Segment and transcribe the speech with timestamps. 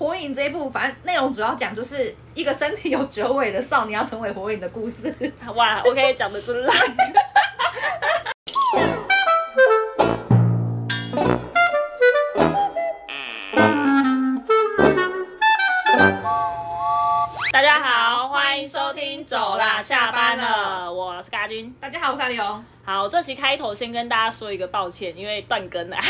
[0.00, 5.14] 火影这一部，反正内容主要讲就是一个身体有九尾的少年要成为火影的故事。
[5.54, 6.74] 哇，OK，讲的真烂。
[17.52, 21.70] 大家好，欢迎收听，走啦，下班了，我是嘎君。
[21.78, 22.64] 大家好，我是阿刘。
[22.86, 25.98] 好，这期开头先跟大家说一个抱歉，因为断更了。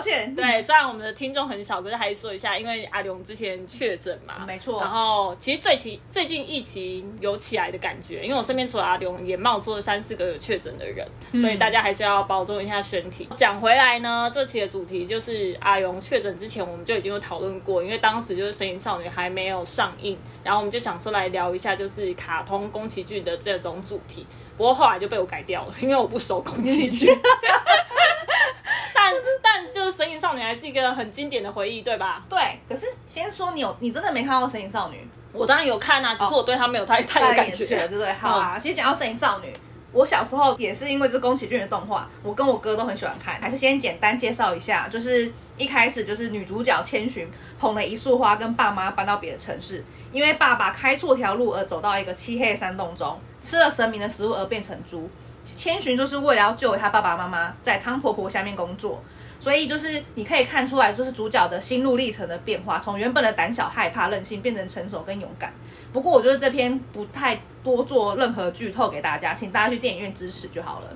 [0.00, 4.80] 抱歉，对，虽然我们的听众很少，可是还是说一下，因为阿龙之前确诊嘛，没错。
[4.80, 11.06] 然后其实最近最近疫情有起来的感觉，因为我身边除了阿龙，也冒出了三四个有确诊的人，
[11.40, 13.28] 所以大家还是要保重一下身体。
[13.34, 24.26] 讲回来呢，这期的主题就是阿龙确诊之前，我们就已经有讨论过，因为当时就是《神隐少女》还没有上映，然后我们就想说来聊一下，就是卡通宫崎骏的这种主题。
[24.56, 27.08] 不过后来就被我改掉了，因为我不熟宫崎骏。
[29.42, 32.24] 但但就是《神隐少女》还是一个很经典的回忆，对吧？
[32.28, 32.38] 对。
[32.68, 34.96] 可是先说你有你真的没看过《神隐少女》？
[35.32, 38.12] 我当然有看啊，只是我对她没有太太有感觉，对不对？
[38.14, 38.58] 好啊。
[38.58, 39.46] 其实讲到《神隐少女》，
[39.92, 43.40] 我小时候也是因为这宫崎骏的动画，我跟我哥都很喜欢看。
[43.40, 53.18] 还是先简单介绍一下，就是一开始就是女主角千寻捧了一束花，跟爸妈搬到别的城市，因为爸爸开错条路而走到一个漆黑的山洞中。
[53.42, 55.08] 吃了神明的食物而变成猪，
[55.56, 59.02] 千寻就是为了要救他爸爸妈妈，在汤婆婆下面工作，
[59.38, 65.52] 所以就是你可以看出来，就是主角的心路历程的变化，从原本的胆小害怕任性变成成熟跟勇敢。
[65.92, 70.86] 不过我觉得这篇不太多做任何剧透给大家，请大家去电影院支持就好了。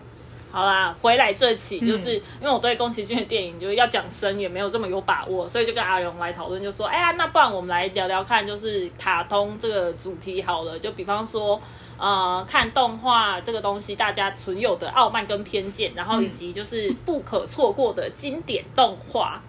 [0.51, 11.61] 好啦，回来这期就是因为我对宫崎骏的电影就是要讲深也没有这么有把握，所以就跟阿荣来讨论，就说哎呀，那不然我们来聊聊看，就是卡通这个主题好了，就比方说。
[11.97, 19.41] 呃，看动画这个东西，大家存有的傲慢跟偏见，然后以及就是不可错过的经典动画。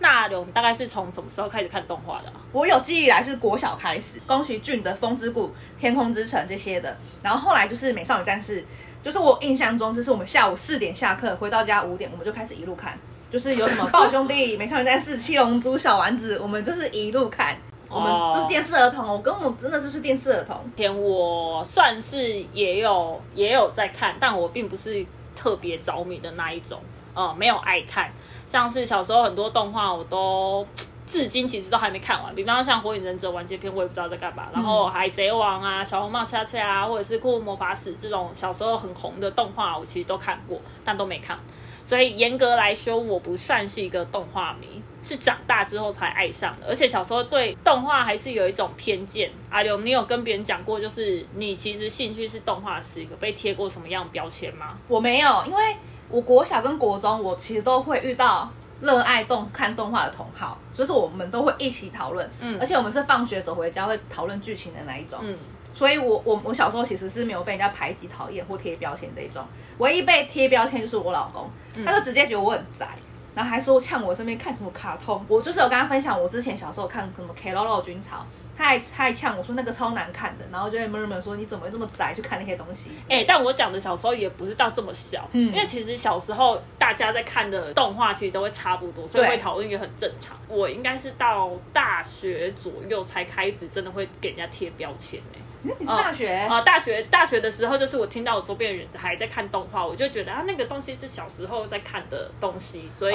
[0.00, 2.30] 那我们大概是从什么时候开始看动画的？
[2.52, 5.46] 我有记忆来是国小开始，宫崎骏的《风之谷》
[5.80, 6.94] 《天空之城》这些的。
[7.22, 8.60] 然后后来就是《美少女战士》，
[9.02, 12.98] 就是我印象中就是我们下午四点下课，回到家五点，我们就开始一路看，
[13.32, 17.56] 就是有什么《暴兄弟》《美少女战士》《七龙珠》《小丸子》，我们就是一路看。
[17.94, 20.58] 我们就是电视儿童，我跟我真的就是电视儿童。
[20.76, 22.18] 前我算是
[22.52, 25.06] 也有也有在看，但我并不是
[25.36, 26.80] 特别着迷的那一种，
[27.14, 28.12] 呃，没有爱看。
[28.46, 30.66] 像是小时候很多动画，我都
[31.06, 32.34] 至今其实都还没看完。
[32.34, 34.48] 比方像《火影忍者》完结篇，我也不知道在干嘛。
[34.52, 41.38] 然后《海贼王》啊，《小红帽恰恰》啊，或者是《库魔法使》这种小时候很红的动画，我其实都看过，但都没看。
[41.84, 46.66] 所以严格来说，我不算是一个动画迷，是长大之后才爱上的。
[46.66, 49.30] 而且小时候对动画还是有一种偏见。
[49.50, 54.78] 阿刘，你有跟别人讲过，就是你其实兴趣是动画是一个被贴过什么样标签吗？
[54.88, 55.76] 我没有，因为
[56.08, 62.30] 我国小跟国中，我其实都会遇到热爱动看动画的同好，所以说我们都会一起讨论。
[62.40, 65.18] 嗯，而且我们是放学走回家会讨论剧情的那一种。
[65.22, 65.38] 嗯。
[65.74, 69.44] 所以，我我我小时候其实是没有被人家排挤、讨厌或贴标签这一种，
[69.78, 71.50] 唯一被贴标签就是我老公，
[71.84, 72.86] 他就直接觉得我很宅，
[73.34, 75.24] 然后还说呛我身边看什么卡通。
[75.28, 78.18] 我就是有跟他分享我之前小时候看什么《Keroro 军曹》，
[78.56, 82.90] 他还他还呛我说那个超难看的，然后就会闷闷说你怎么这么宅去看那些东西？
[83.08, 90.36] 哎，但我讲的小时候也不是到这么小，嗯，因为其实小时候大家在看的动画其实都会差不多，所以会讨论也很正常。
[90.46, 95.40] 我应该是到大学左右才开始真的会给人家贴标签哎。
[95.64, 96.60] 你是大学啊？
[96.60, 103.14] 大学大学的时候，就是我听到我周边的人还在看动画，我就觉得啊，那个东西是小时候在看的东西，所以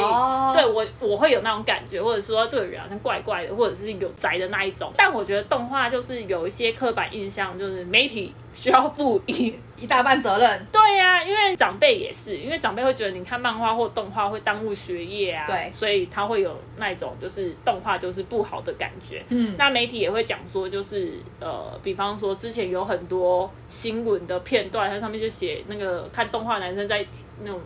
[0.54, 4.92] 对我我会有那种感觉，或者说这个人好像怪怪的，或者是有宅的那一种。
[4.98, 8.34] 但我觉得动画就是有一些刻板印象，就是媒体。
[8.60, 10.68] 需要负一一大半责任。
[10.70, 19.24] 对呀，因为长辈也是，因为长辈会觉得你看漫画或动画会耽误学业啊，对，所以他会有那种就是动画就是不好的感觉。
[19.30, 27.06] 嗯，那媒体也会讲说，就是呃，比方说之前有很多新闻的片段，它上面就写那个看动画男生在
[27.42, 27.62] 那种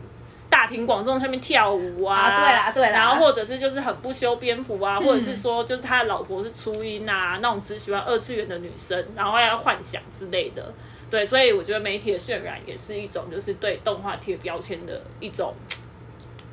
[0.53, 10.71] 大庭广众下面跳舞啊，对啦对啦，然后或者是就是很不修边幅啊，或者是说就是他的老婆是初音啊，那种只喜欢二次元的女生，然后要幻想之类的。
[11.09, 15.55] 对，所以我觉得媒体的渲染也是一种，就是对动画贴标签的一种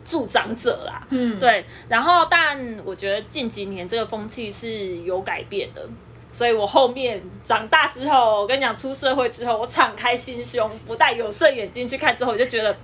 [0.03, 1.07] 助长者啦。
[1.11, 1.67] 嗯，对。
[1.87, 5.87] 然后，但我觉得近几年这个风气是有改变的，
[6.33, 12.75] 所以我后面长大之后，我跟你讲，出社会之后，我敞开心胸，不戴有色眼镜去看之后，我就觉得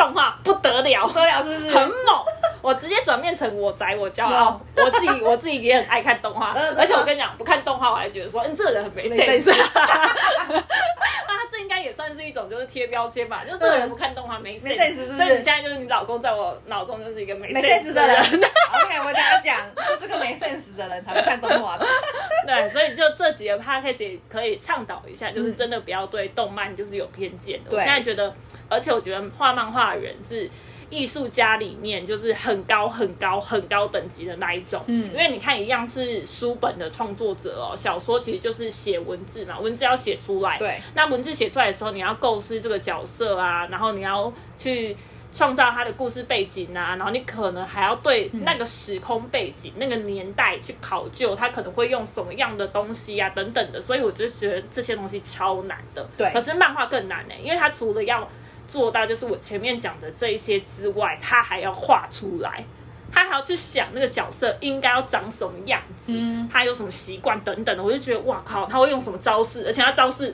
[0.00, 1.76] 动画不得了，不得了，是不是？
[1.76, 2.24] 很猛。
[2.62, 9.50] 我直接转变成我宅，我骄傲，我自己我自己也很爱看动画，而且我跟你讲，不看动画我还觉得说，嗯，这个人很没 sense。
[9.60, 18.16] 啊，他自应该也算是一种就是贴标签吧，就这个人不看动画没 sense，所以你现在就是你老公在我脑中就是一个没没 sense 的人。
[18.20, 19.56] OK，我跟他讲，
[19.88, 21.86] 就是个没 sense 的人才会看动画的。
[22.46, 27.70] 对，所以就这几个 podcast 也可以倡导一下，就是真的不要对动漫就是有偏见的。
[27.70, 27.84] 我对。
[27.84, 28.34] 现在觉得，
[28.68, 30.50] 而且我觉得画漫画的人是
[30.90, 34.82] 艺术家里面就是很高很高很高等级的那一种。
[34.88, 40.58] 嗯因为你看，一样是书本的创作者哦，小说其实就是写文字嘛，文字要写出来。
[40.58, 44.96] 对，那文字写出来的时候，你要构思这个角色啊，然后你要去。
[45.32, 53.80] 创造他的故事背景啊，然后你可能还要对那个时空背景、那个年代去考究，他可能会用什么样的东西啊，等等的。
[53.80, 56.04] 所以我就觉得这些东西超难的。
[56.18, 58.28] 对可是漫画更难呢、因为它除了要
[58.70, 62.64] 做到就是我前面讲的这一些之外，他还要画出来，
[63.10, 67.82] 他还要去想那个角色应该要长什么样子，嗯他有什么习惯等等的。
[67.82, 70.32] 我就觉得哇靠，他会用什么招式，而且他招式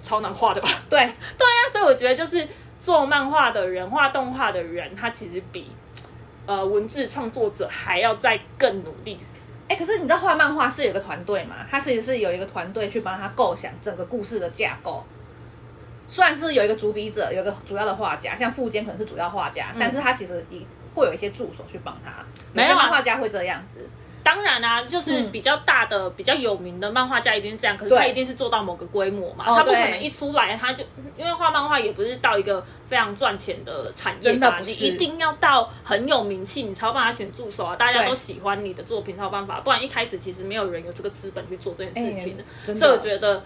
[0.00, 0.68] 超难画的吧？
[0.90, 0.98] 对，
[1.38, 2.48] 对啊，所以我觉得就是
[2.80, 5.70] 做漫画的人、画动画的人，他其实比
[6.46, 9.16] 呃文字创作者还要再更努力。
[9.68, 11.54] 哎、可是你知道画漫画是有个团队嘛？
[11.70, 15.02] 他其实是有一个团队去帮他构想整个故事的架构。
[16.12, 20.60] 虽然是有一个主笔者，有一个主要的画家，像富坚可能是主要画家，但是他其实也
[20.94, 22.10] 会有一些助手去帮他。
[22.20, 22.70] 嗯没有啊。
[22.72, 23.88] 些漫画家会这样子。
[24.22, 25.32] 当然啊，就是嗯。
[25.32, 30.84] 比较大的、比较有名的漫画家一定是这样，可是对他一定是做到某个规模嘛，哦他不可对能一出来他就
[31.16, 34.70] 因为画漫画也不是到一个非常赚钱的产业吧，真的不是。
[34.70, 42.80] 你一定要到很有名气，你才有办法选助手啊，大家对都喜欢你的作品才有办法，不然一开始其实没有人有这个资本去做这件事情的，哎真的。
[42.80, 43.42] 所以我觉得。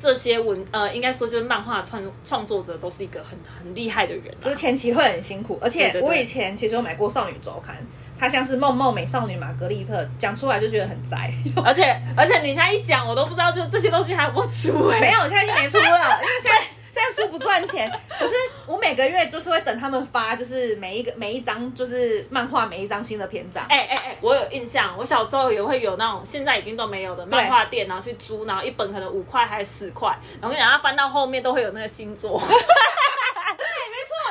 [0.00, 7.76] 这些文呃，应该说就是漫画创创作者都是一个很很厉害的人、啊，就是前期会很辛苦，而且我以前其实有买过《少女周刊》，
[8.18, 11.30] 它像是梦梦美少女玛格丽特，讲出来就觉得很宅。
[11.62, 17.90] 而且而且你现在一讲，我都不知道就这些东西还有没有出哎、没有，现在已经没出了，因为现在现在书不赚钱。
[18.18, 18.34] 可是
[18.66, 23.64] 我每个月就是会等他们发，就是每一个每一张就是漫画每一张新的篇章。
[23.68, 30.10] 哎哎哎，我有印象，我小时候也会有那种现在已经都没有的漫画店，然后去租，然后一本可能五块还是十块，
[30.40, 32.40] 然后跟你讲，它翻到后面都会有那个星座。
[32.40, 32.46] 没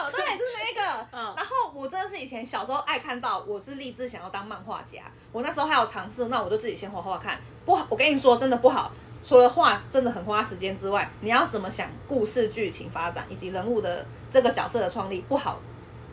[0.06, 1.07] 错，对，就是那个。
[1.11, 5.00] 嗯然后我真的是以前小时候爱看到，我是立志想要当漫画家。
[5.31, 7.39] 我那时候还有尝试，那我就自己先画画看。
[7.65, 8.91] 不好，我跟你说，真的不好。
[9.24, 15.60] 除了画真的很花时间之外，你要怎么想故事剧情发展以及人物的这个角色的创立，不好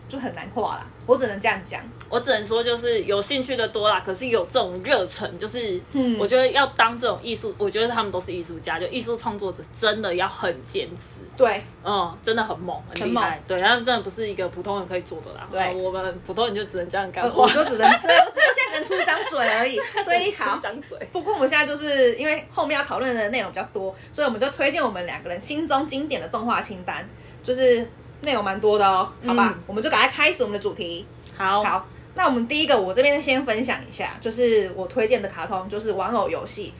[0.08, 0.86] 就很难画啦。
[1.06, 1.80] 我只能这样讲。
[2.08, 11.20] 我只能说，就是有兴趣的多啦，可是有这种热忱，就是嗯我觉得要当这种艺术，我觉得他们都是艺术家，就艺术创作者真的要很坚持。
[11.36, 13.40] 对，嗯，真的很猛，很厉害。
[13.46, 15.46] 对，但是真的不是一个普通人可以做的啦。
[15.50, 17.24] 对呃我们普通人就只能这样干。
[17.28, 19.76] 我就只能对，我现在只能出一张嘴而已。
[20.04, 20.98] 所以好一，张嘴。
[21.12, 27.06] 不过我们现在就是因为后面要讨论的内容比较多，所以我们就推荐我们两个人心中经典的动画清单，
[27.42, 27.86] 就是
[28.22, 29.54] 内容蛮多的哦，好吧？
[29.56, 31.06] 嗯我们就赶快开始我们的主题。
[31.36, 36.72] 好，好，那我们第一个，我这边先分享一下，就是我推荐的卡通，就是玩偶游戏。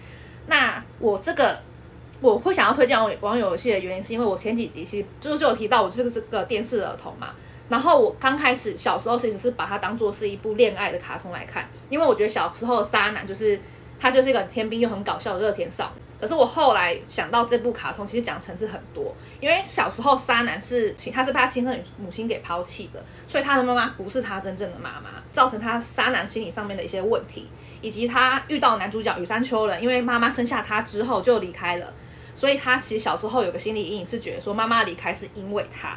[0.46, 1.58] 那我这个
[2.20, 7.30] 我会想要推荐玩玩偶游戏的原因，是因为我前几集其实就是有提到我就是个电视儿童嘛。
[7.68, 13.60] 然后我刚开始小时候其实是把它当做是一部恋爱的卡通来看，因为我觉得小时候的沙男就是
[13.98, 16.02] 他就是一个很天兵又很搞笑的热甜少女。
[16.26, 27.48] 可是我后来想到这部卡通，其实讲层次很多，因为小时候沙男是他是被他亲生母亲给抛弃的，所以他的妈妈不是他真正的妈妈，造成他沙男心理上面的一些问题，
[27.80, 31.94] 以及他遇到男主角羽山秋人，因为妈妈生下他之后就离开了，
[32.34, 35.96] 所以他其实小时候有个心理阴影，是觉得说妈妈离开是因为他。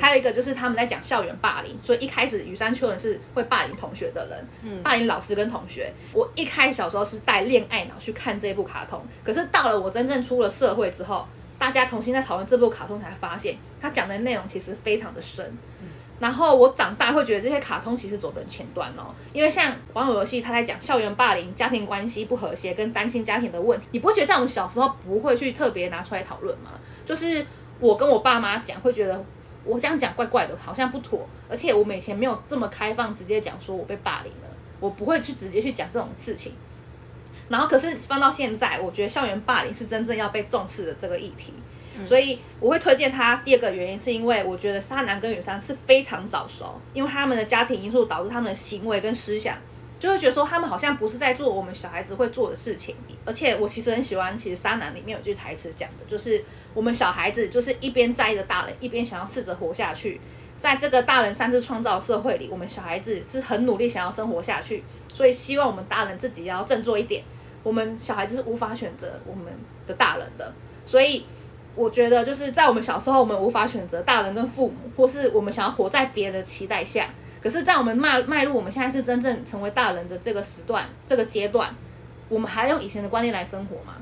[0.00, 5.92] 还有一个就是他们在讲校园霸凌，所以一开始羽山秋人是会霸凌同学的人，嗯霸凌老师跟同学。
[6.12, 11.26] 我一开始小时候是带恋爱脑去看这部卡通，可是到了我真正出了社会之后，
[11.58, 15.52] 大家重新在讨论这部卡通，才发现他讲的内容其实非常的深。
[16.20, 26.70] 然后我长大会觉得这些卡通其实走得很前端哦，因为像网友游戏，他在讲校园霸凌、家庭关系不和谐跟单亲家庭的问题，你不会觉得在我们小时候不会去特别拿出来讨论吗？
[27.04, 27.44] 就是
[27.80, 29.22] 我跟我爸妈讲，会觉得
[29.64, 34.48] 我这样讲怪怪的，好像不妥，而且我们以前没有这么开放，直接讲说我被霸凌了，
[34.80, 36.52] 我不会去直接去讲这种事情。
[37.48, 41.52] 然后可是放到现在，我觉得校园霸凌是真正要被重视的这个议题。
[42.04, 43.36] 所以我会推荐他。
[43.44, 49.56] 第二个原因是因为我觉得沙男跟雨山是非常早熟，因为他们的家庭因素导致他们的行为跟思想，
[50.04, 52.94] 就会觉得说他们好像不是在做我们小孩子会做的事情。
[53.24, 56.44] 而且我其实很喜欢，其实沙男里面有句台词讲的，就是
[56.74, 60.20] 我们小孩子就是一边在意着大人，一边想要试着活下去。
[60.58, 67.24] 在这个大人擅自创造社会里，我们小孩子是很努力想要生活下去，所以希望我们大人自己要振作一点。
[67.62, 69.46] 我们小孩子是无法选择我们
[69.86, 70.52] 的大人的，
[70.84, 71.24] 所以
[71.74, 77.08] 我觉得就是在我们小时候，我们无法选择大人跟父母，或是我们想要活在别人的期待下。
[77.44, 81.68] 可是，在我们迈迈入我们现在是真正成为大人的这个时段、这个阶段，
[82.30, 83.96] 我们还用以前的观念来生活吗？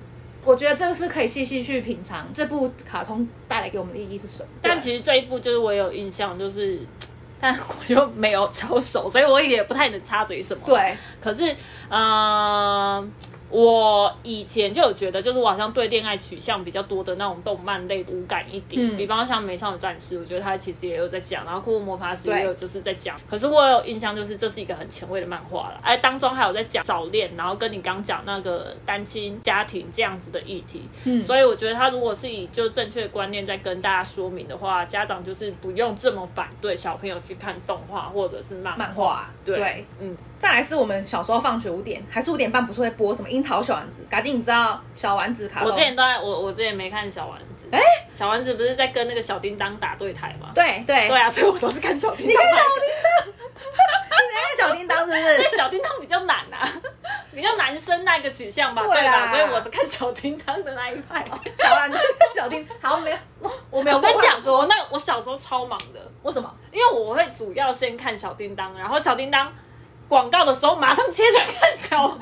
[0.44, 4.48] 我觉得这个是可以细细去品尝这部卡通带来给我们的意义是什么。
[4.62, 6.78] 但其实这一部就是我有印象，就是，
[7.40, 11.52] 但我就没有超熟，所以我也不太能插嘴什么。，对，可是，
[11.88, 13.04] 呃，
[13.52, 23.14] 我以前就有觉得，就是我好像对恋爱取向比较多的那种动漫类无感一点，嗯比方像《美少女战士》，我觉得它其实也有在讲，然后《库洛魔法使》也有就是在讲。
[23.28, 30.88] 可是我有印象，就是这是一个很前卫的漫画了，哎，当中还有在讲早恋，然后跟你刚讲那个单亲家庭这样子的议题。
[31.04, 44.06] 嗯所以我觉得他如果是以就正确的观念在跟大家说明的话，家长就是不用这么反对小朋友去看动画或者是漫漫画对，对嗯，再来是我们小时候放学五点还是五点半，不是会播什么樱桃小丸子？
[44.08, 45.64] 嘎静，你知道小丸子卡？
[45.64, 47.80] 我之前都在我我之前没看小丸子，哎
[48.14, 50.52] 小丸子不是在跟那个小叮当打对台吗？
[50.54, 53.32] 对对对啊，所以我都是看小叮当你看。
[54.56, 55.56] 小叮当，你看小叮当是不 因为是？
[55.56, 56.68] 小叮当比较难啊，
[57.34, 59.26] 比较男生那个取向吧，对吧？
[59.32, 61.26] 所以我是看小叮当的那一派。
[61.28, 63.96] 好啦，你是看小叮， 好没有，我我没有。
[63.96, 66.54] 我跟你讲，我说那我小时候超忙的，为什么？
[66.70, 69.52] 因为我会主要先看小叮当，然后小叮当
[70.12, 72.18] 广告的时候马上切着看小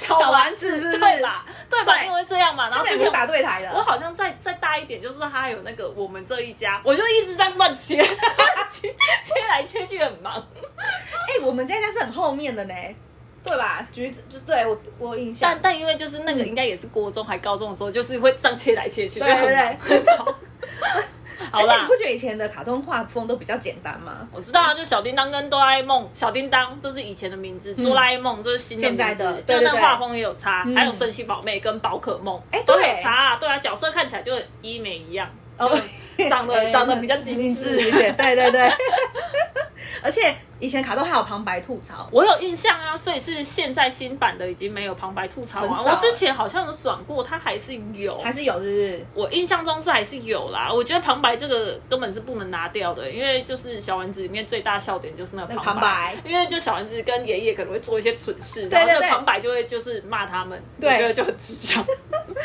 [0.00, 0.98] 小丸子是？
[0.98, 1.20] 对？
[1.20, 1.44] 吧？
[1.68, 2.02] 对吧？
[2.02, 8.02] 因为这样嘛，然然后之前后之前打对台的，我好像再再大一点，就是他有那个我们这一家，我就一直在乱切，
[8.70, 8.88] 切
[9.22, 10.42] 切来切去很忙。
[10.78, 12.74] 哎、我们这一家是很后面的呢，
[13.44, 13.86] 对吧？
[13.92, 20.34] 橘子就对我我有印象但，但因为就是那个应该也是国中还高中的时候，就是会这样切来切去，就对很忙很忙。
[21.50, 21.82] 好啦。
[21.82, 24.28] 你不，觉得以前的卡通画风都比较简单吗？
[24.32, 35.80] 我知道啊，就小叮当跟哆啦 A 梦，小叮当这是以前的名字，哆啦 A 梦这是新的名字，现在的就那画风也有差，嗯还有神奇宝贝跟宝可梦，哎都有差啊，对啊，角色看起来就一模一样，哦
[36.28, 38.70] 长得长得比较精致一点，对对对。
[40.00, 45.62] 而且以前卡通还有旁白吐槽，我有印象啊，所以是现在新版的已经没有旁白吐槽啊。
[45.62, 49.06] 很少我之前好像有转过，它还是有，还是有，是不是？
[49.14, 50.70] 我印象中是还是有啦。
[50.72, 61.84] 我觉得旁白这个根本是不能拿掉的，因为就是小丸子里面最大笑点就是那旁旁白因为就小丸子跟爷爷可能会做一些蠢事，然后这个旁白就会就是骂他们，对我觉得就很智障。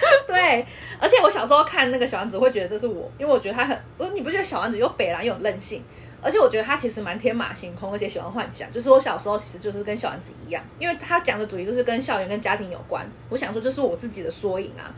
[0.27, 0.65] 对，
[0.99, 5.83] 而且我小时候看那个小丸子，会觉得这是我，因为我觉得他很，呃你不觉得小丸子又北蓝又有任性，
[6.21, 8.71] 而且我觉得他其实蛮天马行空，而且喜欢幻想。
[8.71, 13.05] 就是我小时候其实就是跟小丸子一样，因为他讲的主题就是跟校园跟家庭有关。
[13.29, 14.93] 我想说，这是我自己的缩影啊。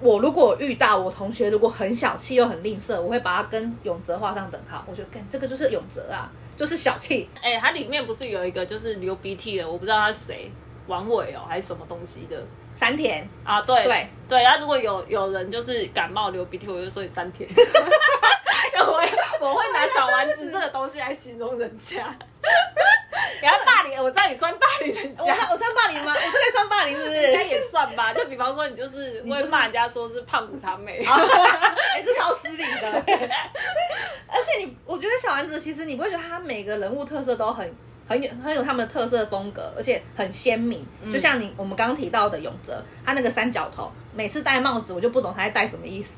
[0.00, 4.82] 我如果遇到我同学如果很小气又很吝啬，我会把他跟永泽画上等号。
[4.88, 7.28] 我觉得，干这个就是永泽啊，就是小气。
[7.42, 10.50] 哎、它里面不是有一个就是流鼻涕的，我不知道他是谁，
[10.86, 12.42] 王伟哦还是什么东西的。
[12.80, 22.06] 山田，啊，对对对，然后如果有有人就是感冒流鼻涕，我就说你三天， 就我会我会拿小丸子这个东西来形容人家，
[23.42, 25.24] 你要霸凌，我知道你穿霸凌人家。
[25.50, 26.14] 我穿霸凌吗？
[26.14, 27.22] 我这个穿霸凌是不是？
[27.22, 33.04] 应该也算吧， 就比方说你就是会骂人家说是胖虎他妹，哎、这超失礼的。
[34.26, 37.70] 而且你，我觉得小丸子其实你不会觉得他每个人物特色都很
[38.10, 40.84] 很有很有他们的特色风格，而且很鲜明。
[41.12, 46.14] 就像你我们刚刚提到的永泽，他那个三角头，每次戴帽子我就不懂他在戴什么意思。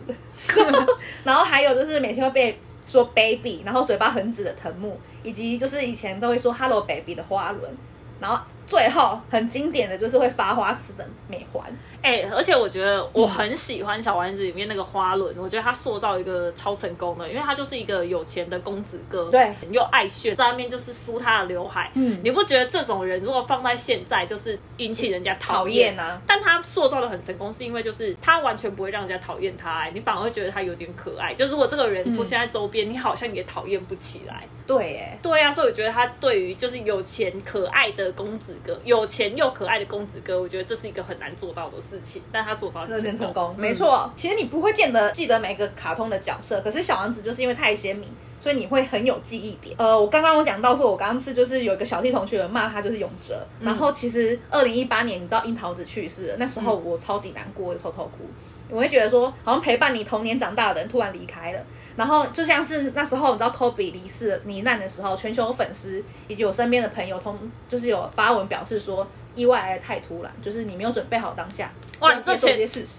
[1.23, 7.71] 然后还有就是每天会被说 baby，然后嘴巴很紫的藤木，以及就是以前都会说 hello baby 的花轮，
[8.19, 11.65] 然后最后很经典的就是会发花痴的美环。
[12.03, 31.35] 哎、而且我觉得我很喜欢小丸子里面那个花轮，我觉得他塑造一个超成功的，因为他就是一个有钱的公子哥，对，又爱炫，在外面就是梳他的刘海，嗯你不觉得这种人如果放在现在，就是引起人家讨讨厌啊但他塑造的很成功，是因为就是他完全不会让人家讨厌他、哎你反而会觉得他有点可爱。
[31.35, 34.43] 就如果这个人出现在周边，你好像也讨厌不起来。
[34.67, 44.11] 对，哎，对啊，所以我觉得他对于就是有钱可爱的公子哥，有钱又可爱的公子哥，我觉得这是一个很难做到的事情，但他所造真的很很成功，嗯没错。
[44.17, 49.75] 其实你不会见得记得每个卡通的角色，可是小王子就是因为太鲜明，所以你会很有记忆点。
[49.79, 58.29] 呃，我刚刚我讲到说，我刚刚是就是有一个小弟同学骂他就是永哲，然后其实二零一八年你知道樱桃子去世了，那时候我超级难过，我就偷偷哭。
[58.69, 61.61] 我会觉得说，好像陪伴你童年长大的人突然离开了，
[61.97, 71.71] 然后就像是那时候你知道 Kobe 离世罹难的时候，全球粉丝以及我身边的朋友通就是有发文表示说，意外来的太突然，就是你没有准备好当下，
[72.01, 72.53] 哇你这前。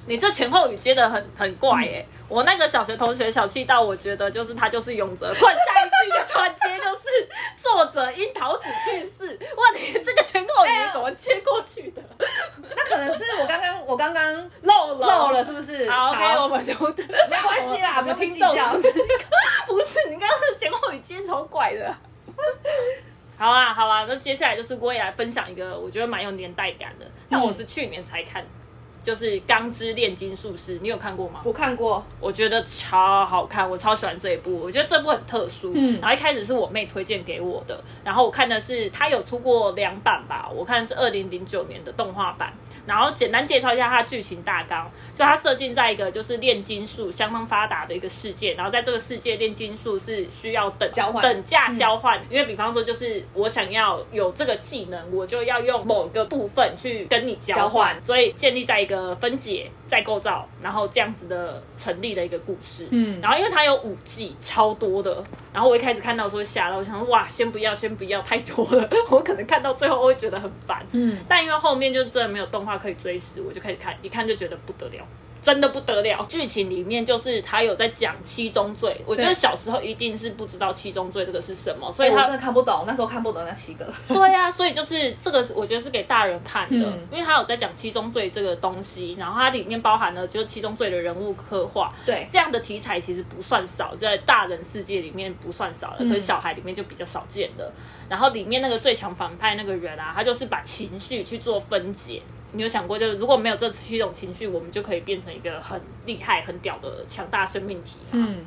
[0.08, 12.02] 你这前后语接的很很怪耶、我那个小学同学小气到，我觉得就是他就是永泽，突然下一句就突然接就是作者樱桃子去世，哇，你这个前后语怎么接过去的？
[12.76, 14.34] 那可能是我刚刚我我刚刚
[14.64, 15.88] 漏了漏了，是不是？
[15.88, 16.74] 好，OK，我们就
[17.30, 18.74] 没关系啦，不听众较。
[18.74, 19.00] 不是
[19.68, 21.96] 不是，你刚刚的前后语接超怪的。
[23.38, 28.46] 好啦好啦，那接下来就是我也来分享一个我觉得蛮有年代感的，但我是去年才看，
[29.04, 31.42] 就是《钢之炼金术师》，你有看过吗？
[31.44, 34.58] 我看过，我觉得超好看，我超喜欢这一部。
[34.58, 42.54] 我觉得这部很特殊，嗯然后一开始是我妹推荐给我的，然后我看的是它有出过两版吧，我看的是二零零九年的动画版。
[42.86, 62.88] 然后简单介绍一下它的剧情大纲，就它设定在一个就是炼金术相当发达的一个世界，然后在这个世界炼金术是需要等交换等价交换，因为比方说就是我想要有这个技能，我就要用某个部分去跟你交换所以建立在一个分解再构造，然后这样子的成立的一个故事。
[62.92, 65.24] 嗯然后因为它有五季，超多的。
[65.54, 70.86] 然后我一开始看到的时候吓到，我想说哇，先不要，先不要，太多了， 我可能看到最后我会觉得很烦。
[70.92, 75.06] 嗯，但因为后面就真的没有动画可以追时，我就开始看，一看就觉得不得了。
[75.44, 83.86] 真的不得了，剧情里面就是他有在讲七宗罪，我觉得小时候一定是不知道七宗罪这个是什么，所以他真的看不懂，那时候看不懂那七个。
[84.08, 97.70] 对呀、所以就是这个，我觉得是给大人看的，嗯因为他有在讲七宗罪这个东西，然后它里面包含了就是七宗罪的人物刻画，对这样的题材其实不算少，在大人世界里面不算少了，嗯可是小孩里面就比较少见的。
[98.08, 102.22] 然后里面那个最强反派那个人啊，他就是把情绪去做分解。
[102.54, 108.10] 你有想过，就是如果没有这七种情绪，我们就可以变成一个很厉害、很屌的强大生命体吗？
[108.12, 108.46] 嗯，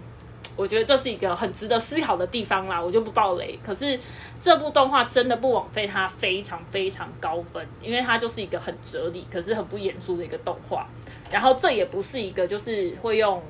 [0.54, 3.58] 我觉得这是一个很值得思考的地方啦，我就不爆雷。
[3.64, 3.98] 可是
[4.40, 10.86] 这部动画真的不枉费它非常非常高分，因为它就是一个很哲理，可是很不严肃的一个动画。
[11.30, 13.42] 然后这也不是一个就是会用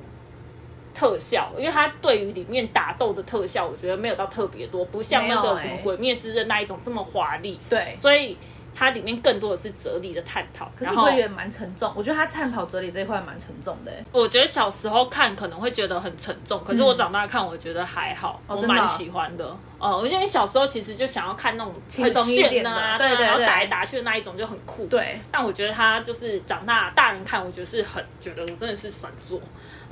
[0.95, 7.59] 特效，因为它对于里面打斗的特效，我觉得没有到特别多，不像那个什么《鬼灭之刃》那一种这么华丽。
[7.69, 7.95] 对。
[8.01, 8.35] 所以
[8.77, 10.69] 它里面更多的是哲理的探讨。
[10.75, 14.03] 可是会觉得蛮沉重，我觉得他探讨哲理这一块蛮沉重的欸。
[14.11, 19.57] 我觉得小时候看可能会觉得很沉重，可是我长大看我觉得还好，我蛮喜欢的。
[19.79, 24.85] 哦，我，因为小时候其实就想要看那种很炫点的啊，对对对然后打来打去的那一种就很酷。
[24.87, 29.39] 对，但我觉得他就是长大大人看，我觉得是很觉得我真的是神作。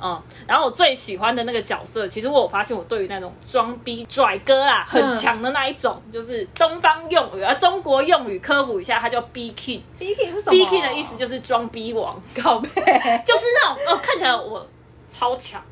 [0.00, 9.80] 嗯，然后我最喜欢的那个角色，其实我有发现我对于那种装逼拽哥啊很强的那一种，就是东方用语啊，中国用语科普一下，它叫 B King。
[9.98, 12.20] B King 是什么 B King 的意思就是装逼王。
[12.42, 12.70] 搞背，
[13.24, 14.66] 就是那种哦，看起来我
[15.08, 15.62] 超强、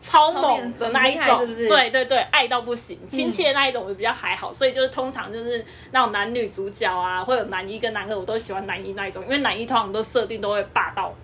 [0.00, 11.14] 超猛的那一种，是不是对对对，爱到不行，亲切的那一种我比较还好，所以就是通常就是那种男女主角啊，会有男一跟男二，我都喜欢男一那一种，因为男一通常都设定都会霸道。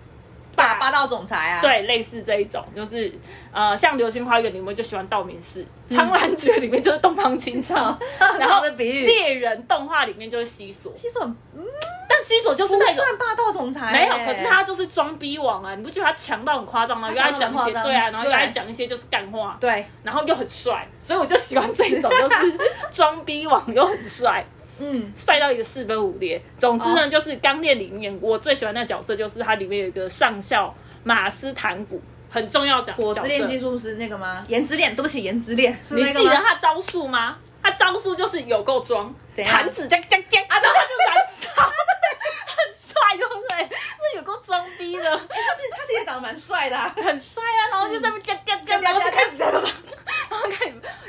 [0.55, 3.13] 霸霸道总裁啊。，对，类似这一种，就是
[3.51, 11.63] 呃，像《流星花园》里面就喜欢道明寺，苍兰诀》里面就是东方青苍，然 然后比喻，猎人动画里面就是西索，西索很嗯。
[12.07, 13.87] 但西索就是那种算霸道总裁。
[13.87, 15.73] 欸，没有，可是他就是装逼王啊！
[15.73, 17.09] 你不觉得他强到很夸张吗？
[17.09, 18.33] 又他爱讲一些对啊，然后又对。
[18.33, 22.59] 爱讲一些就是干话，对，然后又很帅，所以我就喜欢这一种，就是
[22.91, 24.45] 装逼王又很帅，
[24.79, 26.41] 嗯，帅到一个四分五裂。
[26.57, 33.65] 总之呢，哦就是《钢炼》里面我最喜欢的角色就是它里面有一个上校马斯坦古，很重要讲角火之炼技色。
[33.65, 34.45] 术是那个吗？
[34.47, 36.11] 颜之恋，对不起，颜之恋是你？
[36.11, 37.37] 记得他招数吗？
[37.63, 43.77] 他招数就是有够装，弹指这样这样这样啊，然后他就燃烧， 很帅，对不对？
[43.97, 45.03] 这有够装逼的。
[45.09, 49.73] 他其实他其实长得蛮帅的啊，很帅啊，然后就在那边掉掉掉，嗯然后就开始，然后开始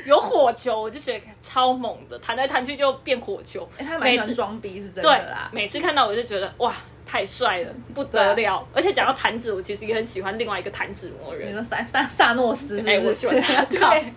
[0.07, 3.67] 有火球，我就觉得超猛的，弹来弹去就变火球。
[3.77, 5.49] 哎他蛮每次喜欢装逼是真对的啦，。
[5.51, 6.73] 每次看到我就觉得哇，
[7.05, 8.67] 太帅了，不得了。
[8.73, 13.07] 而且讲到弹指，我其实也很喜欢另外一个弹指魔人，你说萨萨萨诺斯是不哎，是？
[13.07, 14.13] 我喜欢他， 好对。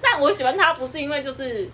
[0.00, 1.68] 但我喜欢他不是因为就是。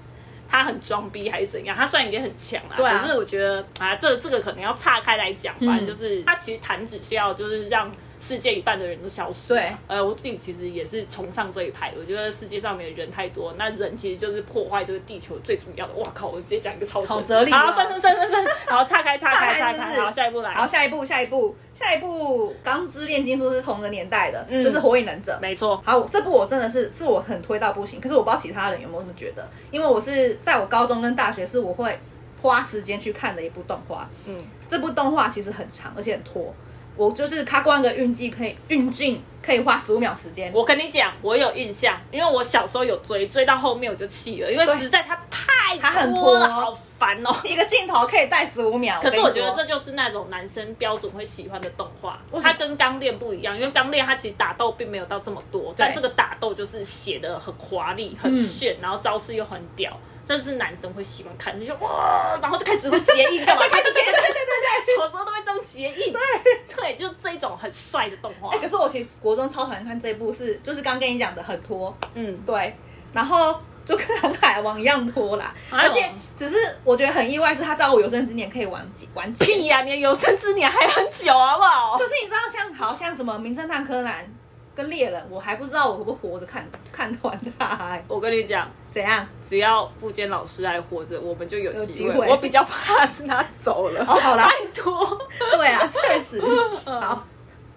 [0.53, 1.77] 他很装逼还是怎样？
[1.77, 7.88] 他虽然也很强啦，对啊可是我觉得啊，这这个可能要岔开来讲，嗯就是他其实弹指是要就是让
[8.21, 9.49] 世界一半的人都消失。
[9.55, 15.95] 对，呃，我自己其实也是崇尚这一派，我觉得世界上面人太多，那人其实就是破坏这个地球最主要的。
[15.95, 16.29] 哇靠！
[16.29, 20.53] 我直接讲一个超神好哲理哦好，算算算算算，好，岔开岔开岔开，好，下一步来。
[20.53, 25.33] 好，下一步，下一步，下一步，《钢之炼金术》是同个年代的，嗯就是《火影忍者》。
[25.41, 31.99] 没错，好，这部我真的是是我很推到不行，可是我不知道其他人有没有这么觉得，因为我是在我高中跟大学是我会
[32.43, 34.09] 花时间去看的一部动画。
[34.27, 36.55] 嗯，这部动画其实很长，而且很拖。
[37.01, 40.53] 我就是他光一个运镜可以运镜可以花十五秒时间。
[40.53, 47.35] 我跟你讲，我有印象，因为我小时候有追，追到后面我就气了，因为实在他太他很拖了，好烦哦。
[47.43, 59.99] 一个镜头可以带十五秒，可是我觉得这就是那种男生标准会喜欢的动画它跟钢炼不一样，因为钢炼它其实打斗并没有到这么多，但这个打斗就是写的很华丽、很炫，然后招式又很屌，
[60.31, 63.62] 这是男生会喜欢看，就哇，然后就开始会结印干嘛？
[63.66, 66.21] 对对对对对对有时候都会这种结印，对。
[66.77, 68.55] 对，就这种很帅的动画。
[68.55, 72.77] 哎、，可是我其实国中超讨厌看这一部是，就是刚跟你讲的很拖，嗯，对，
[73.12, 79.45] 然后就跟《航海王》一样拖啦，而且只是我觉得很意外，是他在我有生之年可以完结完结。
[79.45, 81.99] 屁呀、你的有生之年还很久，好不好？
[81.99, 82.05] 可？
[82.05, 84.25] 是你知道像好像什么《名侦探柯南》
[84.75, 89.27] 跟《猎人》，我还不知道我会不会活着看看完它、哎我跟你讲，怎样？
[89.43, 92.07] 只要富坚老师还活着，我们就有机会。
[92.07, 94.01] 有机会我比较怕是他走了。
[94.03, 95.19] 哦，好啦，拜托，
[95.53, 96.41] 对啊，确实。
[96.85, 97.27] 好，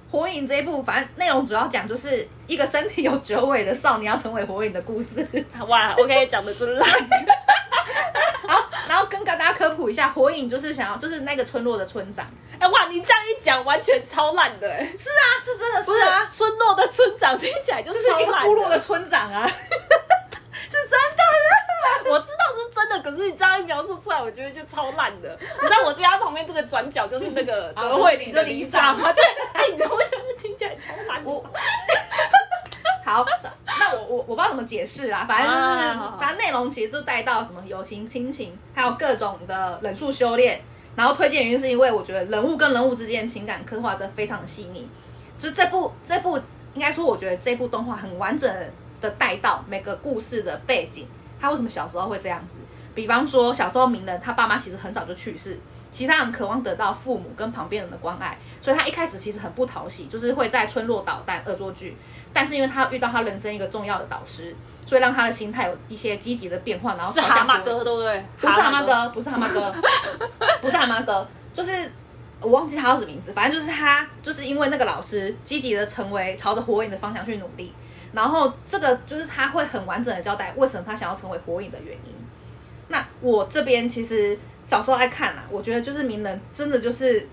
[0.09, 5.27] 火影这一部，反正内容主要讲就是一个身体有九尾的少年要成为火影的故事。
[5.67, 6.87] 哇，OK，讲的真烂。
[8.47, 12.25] 好，然后跟大家科普一下，火影就是想要就是那个村落的村长。
[12.59, 21.23] 哎、哇，你这样一讲，完全超烂的、哎，是啊，是真的不是是啊，村落的村长听起来就就是一个部落的村长啊， 是真的。
[22.05, 25.37] 我知道是真的，可是你这样一描述出来，我觉得就超烂的。
[25.39, 29.11] 你知道我家旁边这个转角就是那个啊德惠里的 就是里里长吗？
[29.13, 31.29] 对，哎你怎么觉得听起来超烂的？
[31.29, 31.43] 我
[33.03, 33.25] 好，
[33.65, 40.61] 那我我我不知道怎么解释啊，反正就是啊它内容其实都带到什么友情、亲情，还有各种的忍术修炼。
[40.95, 44.87] 然后推荐原因是因为我觉得人物跟人物之间情感刻画的非常的细腻，
[45.39, 46.37] 就是这部这部
[46.75, 48.55] 应该说我觉得这部动画很完整
[49.01, 51.07] 的带到每个故事的背景，
[51.41, 52.57] 他为什么小时候会这样子？
[52.93, 55.59] 比方说小时候鸣人他爸妈其实很早就去世，
[55.91, 61.97] 其实他很渴望得到父母跟旁边人的关爱，所以他一开始其实很不讨喜，就是会在村落捣蛋、恶作剧。
[62.33, 68.25] 但是因为他遇到他人生一个重要的导师，所以让他的心态有一些积极的变化，然后是蛤蟆哥对不对？
[68.39, 69.73] 不是蛤蟆哥，不是蛤蟆哥，
[70.61, 71.91] 不是蛤蟆哥，就是
[72.41, 77.71] 我忘记他叫什么名字，反正就是他，就是因为那个老师积极的成为朝着火影的方向去努力，
[78.11, 82.13] 然后这个就是他会很完整的交代为什么他想要成为火影的原因。
[82.89, 87.27] 那我这边其实小时候爱看啊，我觉得就是鸣人真的就是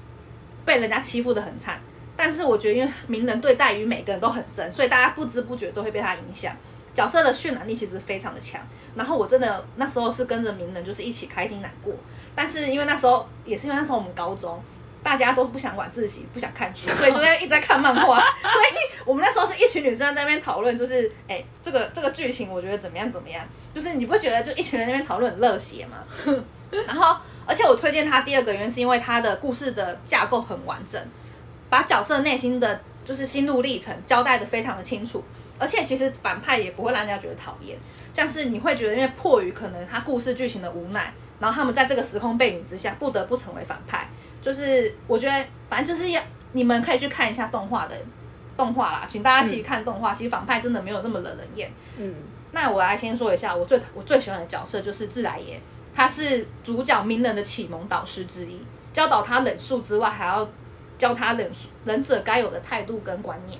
[0.64, 1.80] 被人家欺负的很惨，
[2.22, 6.54] 但是我觉得因为名人对待于每个人都很真，所以大家不知不觉都会被他影响。
[6.92, 8.60] 角色的渲染力其实非常的强，
[8.94, 11.94] 然后我真的那时候是跟着名人，就是一起开心难过。
[12.34, 14.62] 但是因为那时候也是因为那时候我们高中，
[15.02, 18.18] 大家都不想晚自习，不想看剧，所以就在一直在看漫画。
[18.42, 25.98] 所以我们那时候是一群女生在那边讨论，就是哎、这个这个剧情我觉得怎么样怎么样，就是你不觉得就一群人在那边讨论很热血吗？
[26.86, 31.00] 然后，而且我推荐它第二个原因是因为它的故事的架构很完整，
[31.70, 35.24] 把角色内心的就是心路历程交代的非常的清楚，
[35.58, 37.78] 而且其实反派也不会让人家觉得讨厌，
[38.12, 44.08] 像是你会觉得因为迫于可能他故事剧情的无奈，然后他们在这个时空背景之下不得不成为反派，
[44.42, 46.20] 就是我觉得反正就是要
[46.52, 47.96] 你们可以去看一下动画的
[48.56, 51.70] 动画啦，请大家一起看动画，其实反派真的没有那么惹人厌。
[51.96, 52.14] 嗯，
[52.52, 55.60] 那我来先说一下，我最我最喜欢的角色就是自来也，
[55.94, 58.60] 他是主角鸣人的启蒙导师之一，
[58.92, 60.46] 教导他忍术之外，还要
[61.00, 61.50] 教他忍
[61.84, 63.58] 忍者该有的态度跟观念。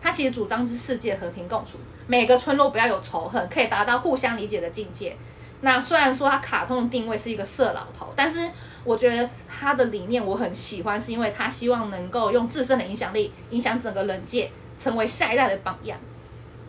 [0.00, 5.16] 他其实主张是世界和平共处，每个村落不要有仇恨，可以达到互相理解的境界。
[5.62, 8.50] 那虽然说他卡通的定位是一个色老头，但是
[8.84, 15.98] 我觉得他的理念我很喜欢，是因为他希望能够用自身的影响力影响整个人界，成为下一代的榜样。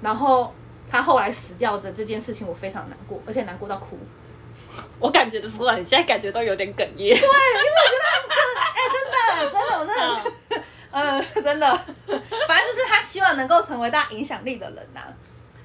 [0.01, 0.54] 然后
[0.89, 3.99] 他后来死掉的这件事情，我非常难过，而且难过到哭。
[4.97, 7.13] 我感觉得出来，你现在感觉都有点哽咽。
[7.13, 7.25] 哎、真
[9.38, 11.67] 的，真的，我真的， 呃，真的，
[12.48, 15.02] 反正就是他希望能够成为大家影响力的人呐、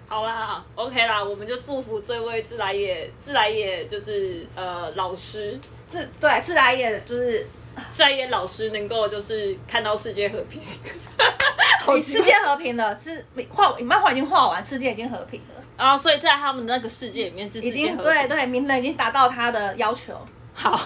[0.08, 7.46] 好啦，OK 啦，我们就祝福这位自来也，自来也就是呃老师，自对自来也就是
[7.90, 10.60] 自来也老师能够就是看到世界和平。
[11.82, 17.96] 好你世界和平了，是画漫画已经画完，世界已经和平了，啊，所以在他们那个世界里面是世已经。
[17.96, 20.20] 对对，名人已经达到他的要求。
[20.52, 20.78] 好，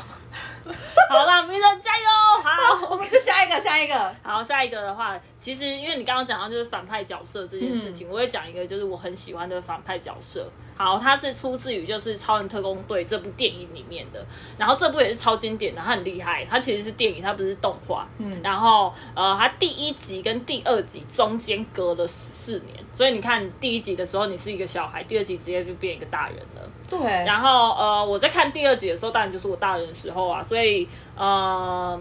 [1.11, 2.05] 好啦，鸣人加油！
[2.43, 4.15] 好， 我们就下一个，下一个。
[4.23, 10.51] 好，下一个的话，其实因为你刚刚讲到就是反派角色这件事情，我会讲一个就是我很喜欢的反派角色。
[10.77, 14.25] 好，它是出自于就是《超人特工队》这部电影里面的，
[14.59, 18.09] 然后这部也是超经典的，它很厉害，它其实是电影，它不是动画。
[18.19, 26.71] 嗯然后呃，它第一集跟第二集中间隔了四年，所以你看第一集的时候你是一个小孩，第二集直接就变一个大人了。
[26.89, 32.01] 对，然后呃，我在看第二集的时候，当然就是我大人的时候啊，所以呃，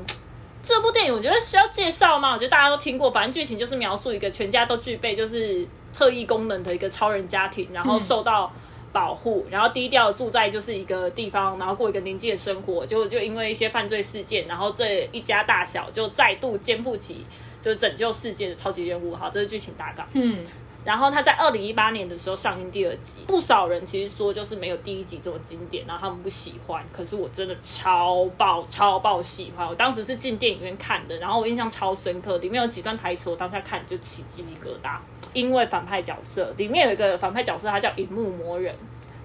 [0.62, 2.32] 这部电影我觉得需要介绍吗？
[2.34, 8.52] 我觉得大家都听过，反正剧情就是描述一个全家都具备就是特异功能的一个超人家庭，然后受到
[8.92, 12.86] 保护，然后低调住在就是一个地方，然后过一个宁静的生活。
[12.86, 17.26] 结果就因为一些犯罪事件，然后这一家大小就再度肩负起
[17.60, 19.16] 就是拯救世界的超级任务。
[19.16, 20.08] 好，这是剧情大纲。
[20.14, 20.38] 嗯，
[20.86, 26.84] 然后他在二零一八年的时候上映第二集，不少人其实说就是没有第一集这么经典，然后他们不喜欢。
[26.92, 34.98] 可是我真的超爆超爆喜欢，我当时是进电影院看的，然后我印象超深刻，里面有几段台词我当下看就起鸡皮疙瘩，
[35.34, 38.76] 因为反派角色里面有一个反派角色，他叫荧幕魔人。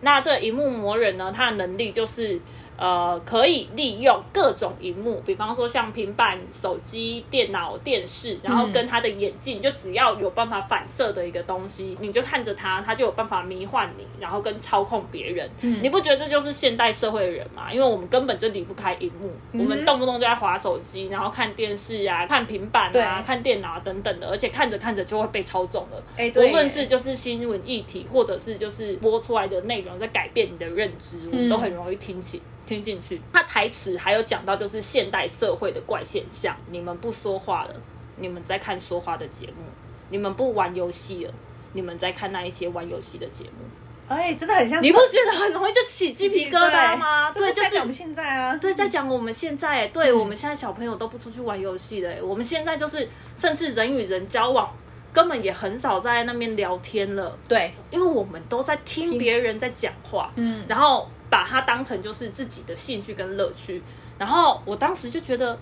[0.00, 2.40] 那这荧幕魔人呢，他的能力就是。
[2.78, 15.50] 呃，可以利用各种荧幕，比方说像平板、手机、电脑、电视，然后跟他的眼镜，就只要有办法反射的一个东西，你就看着他，他就有办法迷幻你，然后跟操控别人。
[15.82, 17.72] 你不觉得这就是现代社会的人吗？
[17.72, 26.00] 因为我们根本就离不开荧幕，我们动不动就在划手机，然后看电视啊、看平板啊、看电脑等等的，而且看着看着就会被操纵了。
[26.16, 32.40] 哎，无论是就是新闻议题，或者是就是播出来的内容在改变你的认知，我们都很容易听起。
[32.68, 36.54] 听进去，他台词还有讲到，就是现代社会的怪现象。
[36.70, 37.74] 你们不说话了，
[38.16, 39.64] 你们在看说话的节目；
[40.10, 41.32] 你们不玩游戏了，
[41.72, 43.64] 你们在看那一些玩游戏的节目。
[44.06, 47.30] 哎，真的很像，你不觉得很容易就起鸡皮疙瘩吗？
[47.30, 52.16] 对，就是我们现在啊，对，在讲我们现在，对我们现在小朋友都不出去玩游戏的。
[52.22, 54.70] 我们现在就是，甚至人与人交往，
[55.12, 57.38] 根本也很少在那边聊天了。
[57.48, 61.08] 对，因为我们都在听别人在讲话，嗯，然后。
[61.30, 63.82] 把它当成就是自己的兴趣跟乐趣，
[64.18, 65.58] 然后我当时就觉得，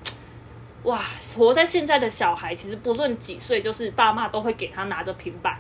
[0.85, 1.05] 哇，
[1.37, 5.59] 活在现在的小孩，其实不论几岁，就是爸妈都会给他拿着平板。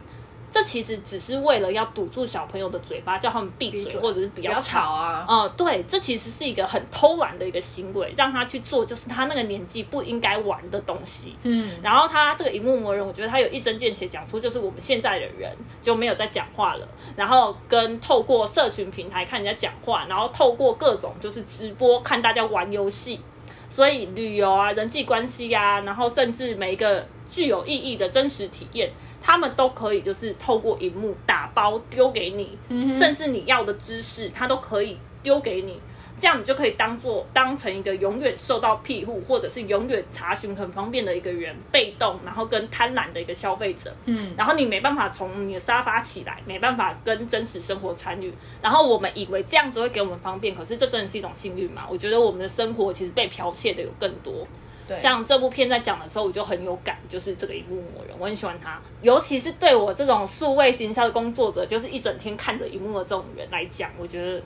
[0.56, 5.26] 这其实只是为了要堵住小朋友的嘴巴，叫他们闭嘴，或者是比较吵啊。
[5.28, 11.36] 嗯，对，这其实是一个很偷懒的一个行为，让他去做就是他那个年纪不应该玩的东西。
[11.42, 23.20] 嗯，然后他这个荧幕魔人，我觉得他有一针见血讲出，就是我们现在的人就没有在讲话了，然后跟透过社群平台看人家讲话，然后透过各种就是直播看大家玩游戏。
[23.68, 28.90] 所以旅游啊，人际关系呀，然后甚至每一个具有意义的真实体验，
[29.22, 32.58] 他们都可以就是透过荧幕打包丢给你，
[32.92, 35.80] 甚至你要的知识，他都可以丢给你。
[36.18, 43.94] 这样你就可以当做当成一个永远受到庇护，或者是永远查询很方便的一个人，被动，然后跟贪婪的一个消费者。
[44.06, 48.32] 嗯，然后你没办法从你的沙发起来，没办法跟真实生活参与。
[48.62, 51.86] 然后我们以为这样子会给我们方便，可是这真的是一种幸运嘛？
[51.90, 54.46] 我觉得我们的生活其实被剽窃的有更多。
[54.98, 64.42] 像这部片在讲的时候，我就很有感，就是这个一幕魔人，我很喜欢他，尤其是对我这种数位行销的工作者，就是一整天看着荧幕的这种人来讲，我觉得。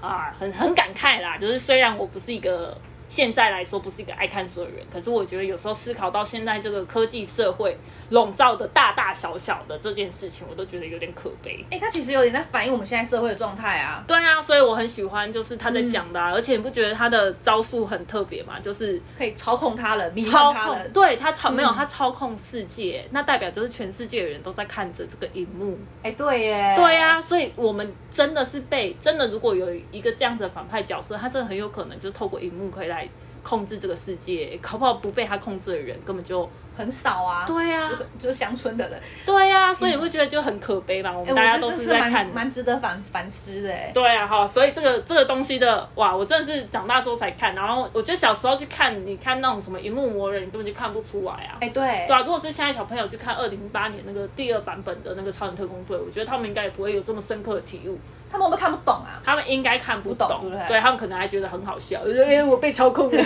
[0.00, 2.76] 啊，很很感慨啦，就是虽然我不是一个。
[3.14, 7.78] 现在来说不是一个爱看书的人，可是我觉得有时候思考到现在这个科技社会
[8.10, 11.64] 笼罩的大大小小的这件事情，我都觉得有点可悲。
[11.70, 14.02] 哎，他其实有点在反映我们现在社会的状态啊。
[14.04, 18.58] 对啊，所以我很喜欢就是他在讲的，而且你不觉得他的招数很特别吗？
[18.58, 25.78] 就是可以操控他人，操控，对他操没有他操控世界，那代表就是全世界的人都在看着这个荧幕。
[26.02, 33.03] 哎，对耶，对啊，所以我们真的是被真的，如果有一个这样子的反派角色，他真的很有可能就是透过荧幕可以来。
[33.44, 36.50] 控制这个世界，考不好不被他控制的人根本就。
[36.76, 41.12] 很少啊，对呀，就是乡村的人，对呀，所以你不觉得就很可悲吗？
[41.16, 43.72] 我们大家都是在看，蛮值得反反思的。
[43.92, 51.58] 对啊，哈，所以这个这个东西的，哇，我真的是长大之后才看，然后我觉得小时候去看，你看那种什么荧幕魔人，你根本就看不出来啊。
[51.60, 57.98] 哎，对，对啊，如果是现在小朋友去看二零零八年那个第二版本的那个超人特工队，我觉得他们应该也不会有这么深刻的体悟。
[58.30, 59.22] 他们会不会看不懂啊？
[59.24, 60.66] 他们应该看不懂，对不对？
[60.66, 63.16] 对他们可能还觉得很好笑，哎，我被操控了。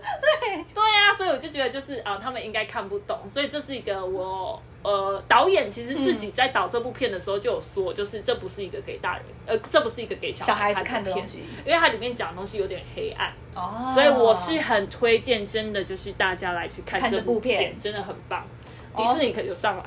[1.16, 11.26] 所以我就觉得就是啊，他们应该看不懂，所以这是一个我呃导演其实自己在导这部片的时候就有说，就是这不是一个给大人，呃，这不是一个给小孩看的片，
[11.64, 18.46] 因为它里面讲的东西有点黑暗哦，所以我是很推荐，真的就是大家来去看这部片，真的很棒。
[18.94, 19.84] 迪士尼可有上了，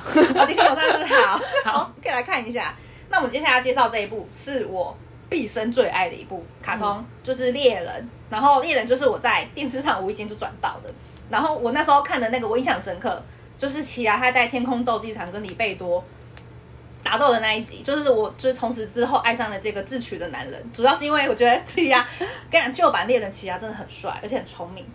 [0.48, 1.94] 迪士尼有上就是 好，好。
[2.02, 2.76] 可以来看一下。
[3.10, 4.98] 那我们接下来介绍这一部是我。
[5.30, 10.92] 毕生最爱的一部卡通就是猎人，然后猎人就是我在电视上无意间就转到的，
[11.30, 13.22] 然后我那时候看的那个我印象深刻，
[13.58, 16.04] 就是奇亚他在天空斗技场跟李贝多
[17.04, 22.06] 打斗的那一集，就是我就是从此之后爱上了这个智取的男人，主要是因为我觉得奇亚
[22.50, 24.86] 跟你讲旧版猎人奇亚真的很帅，而且很聪明。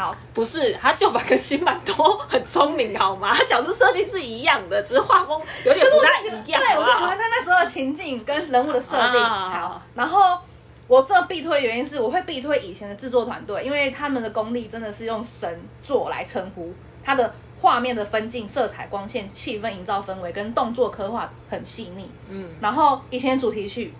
[0.00, 3.34] 好，不是他旧版跟新版都很聪明，好吗？
[3.34, 6.58] 他角色设定是一样的，只是画风有点不太一样。
[6.58, 9.22] 对，我喜欢他那时候的情境跟人物的设定。
[9.22, 10.38] 好，然后
[10.88, 16.72] 我这必推原因是我会必推以前的制作团队，因为他们的功力真的是用神作来称呼。
[17.04, 22.10] 他的画面的分镜、色彩、光线、气氛营造氛围跟动作刻画很细腻。
[22.30, 23.92] 嗯，然后以前主题曲，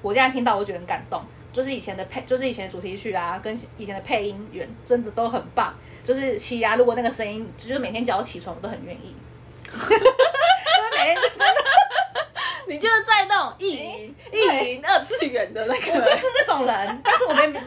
[0.00, 1.20] 我现在听到我觉得很感动。
[1.52, 5.74] 就是以前的配，就是以前的主题曲啊，跟以前的配音员真的都很棒。
[6.02, 9.14] 就是起啊，如果那个声音，就是每天叫我起床，我都很愿意。
[9.70, 11.62] 就是每天就真的
[12.66, 16.10] 你就是在那种意淫、意淫二次元的那个我就。
[16.10, 17.58] 是这种人，但是我没不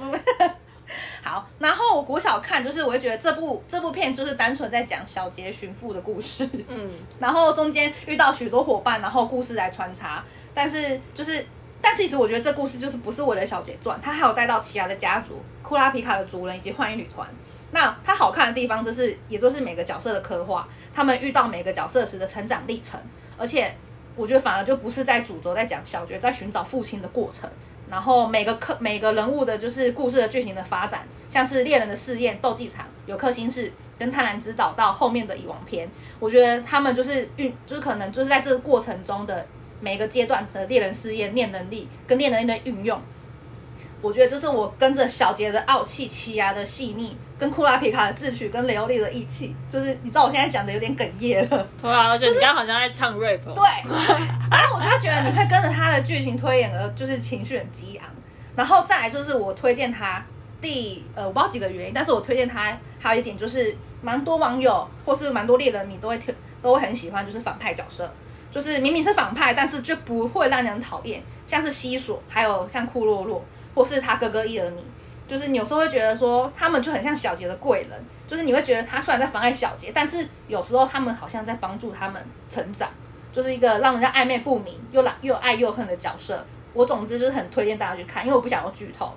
[1.22, 1.48] 好。
[1.60, 11.46] 然后我国小看，就是我会觉得这部这部片就是单纯在讲小杰寻父的故事，嗯， 然后中间遇到许多伙伴，然后故事来穿插，但是就是。
[11.86, 17.28] 但其实我觉得这故事就是不是为了小杰传，他还有带到其他的家族、库拉皮卡的族人以及幻影女团。
[17.72, 22.98] 那它好看的地方就是，也就是每个角色的刻画，他们遇到每个角色时的成长历程，
[23.38, 23.76] 而且
[24.16, 27.50] 我觉得反而就不是在主轴在讲小杰在寻找父亲的过程，
[27.90, 39.46] 然后每个课每个人物的就是故事的剧情的发展，像是猎人的试验、斗技场、有克心事跟贪婪之岛到后面的蚁王篇，我觉得他们就是运，就是可能就是在这个过程中的
[39.84, 42.98] 每个阶段的猎人试验、念能力跟念能力的运用。
[44.02, 51.68] 我觉得就是我跟着小杰的傲气、奇牙的细腻，跟库拉皮卡的智取，跟雷欧利的义气，就是你知道我现在讲的有点哽咽了。
[51.82, 53.40] 对啊，而且你刚刚好像在唱 rap。
[53.46, 53.64] 哦对，
[54.52, 58.06] 然后我就会觉得你会跟着他的剧情推演而就是情绪很激昂，
[58.56, 60.22] 然后再来就是我推荐他
[60.60, 68.14] 第呃我不知道几个原因，但是我推荐他还有一点就是蛮多网友或是蛮多猎人迷都会推都会很喜欢就是反派角色，
[68.54, 74.86] 就是明明是反派，但是就不会让人讨厌，像是西索，还有像库洛洛，或是他哥哥伊尔尼。
[75.28, 82.90] 就是你有时候会觉得说，他们就很像小杰的贵人，就是你会觉得他虽然在妨碍小杰，但是有时候他们好像在帮助他们成长，
[83.32, 86.46] 就是一个让人家暧昧不明又懒又爱又恨的角色。
[86.74, 89.12] 我总之就是很推荐大家去看，因为我不想要剧透。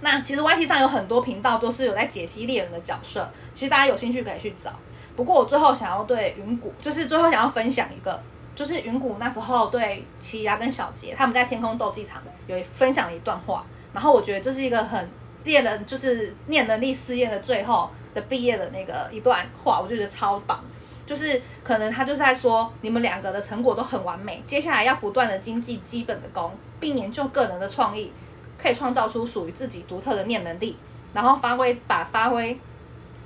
[0.00, 4.72] 那其实 YT 上有很多频道都是有在解析猎人的角色，其实大家有兴趣可以去找。
[5.16, 8.20] 不过我最后想要对云谷，就是最后想要分享一个，
[8.54, 15.08] 就是云谷那时候对奇亚跟小杰他们在天空斗技场有分享一段话，然后我觉得这是一个很
[15.44, 20.62] 猎人就是念能力试验的最后的毕业的那个一段话，我就觉得超棒。
[21.06, 28.12] 就是可能他就是在说，你们两个的成果都很完美，接下来要不断的精进基本的功，并研究个人的创意，
[28.56, 30.76] 可以创造出属于自己独特的念能力，
[31.12, 32.56] 然后发挥把发挥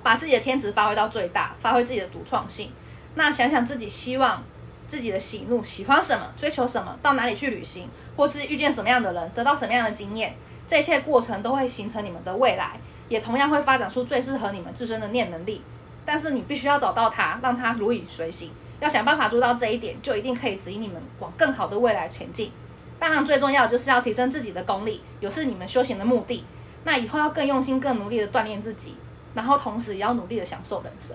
[0.05, 2.71] 把自己的天职发挥到最大，发挥自己的独创性。
[3.17, 4.45] 那想想自己希望
[4.87, 10.37] 自己的喜怒、喜欢什么、追求什么、到哪里去旅行，或是遇见什么样的人，得到什么样的经验，
[10.69, 15.63] 这一切过程都会形成你们的未来，也同样会发展出最适合你们自身的念能力。
[16.05, 18.51] 但是你必须要找到它，让它如影随形。
[18.81, 22.53] 要想办法做到这一点，就一定可以指引你们往更好的未来前进。
[22.99, 26.45] 当然，最重要的就是要提升自己的功力，也是你们修行的目的。
[26.85, 28.97] 那以后要更用心、更努力的锻炼自己，
[29.35, 31.15] 然后同时也要努力的享受人生。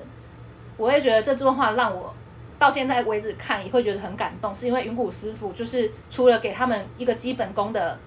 [0.78, 2.14] 我会觉得这段话让我
[2.58, 7.98] 到现在为止看也会觉得很感动，是因为云谷师傅就是除了给他们一个基本功的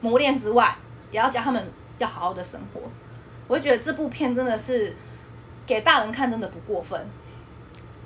[0.00, 0.76] 磨练之外，
[1.10, 1.64] 也要教他们
[1.98, 2.80] 要好好的生活。
[3.48, 4.94] 我会觉得这部片真的是
[5.66, 7.06] 给大人看，真的不过分。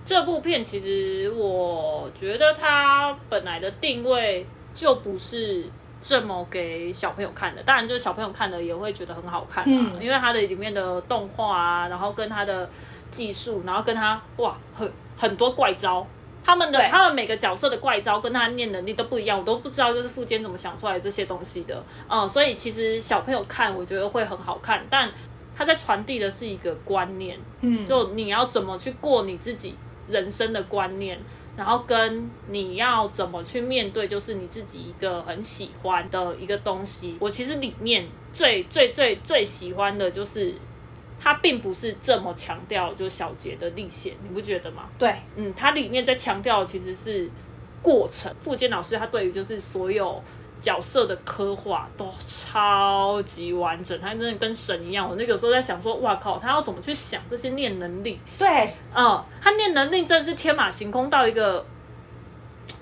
[0.04, 5.64] 这部片其实我觉得它本来的定位就不是
[6.00, 12.68] 这么给小朋友看的，当然就是小朋友看的也会觉得很好看啊，嗯因为它的里面的动画啊，然后跟它的
[13.10, 16.06] 技术，然后跟它哇很很多怪招。
[16.44, 21.82] 他们的他们每个角色的怪招跟他念能力都不一样，我都不知道就是富坚怎么想出来这些东西的。
[22.08, 25.10] 嗯，所以其实小朋友看我觉得会很好看，但
[25.56, 29.74] 他在传递的是一个观念，嗯，就你要怎么去过你自己
[30.06, 31.18] 人生的观念，
[31.56, 37.16] 然后跟你要怎么去面对，就是你自己一个很喜欢的一个东西。
[37.20, 40.54] 我其实里面最最最最喜欢的就是。
[41.18, 44.86] 它并不是这么强调就小杰的历险，你不觉得吗？
[44.98, 47.28] 对，嗯，它里面在强调其实是
[47.82, 48.32] 过程。
[48.38, 50.22] 傅坚老师他对于就是所有
[50.66, 55.08] 角色的刻画都超级完整，他真的跟神一样。
[55.08, 58.18] 我那个时候在想说，哇靠，他要怎么去想这些念能力？
[58.36, 61.64] 对，嗯，他念能力真的是天马行空到一个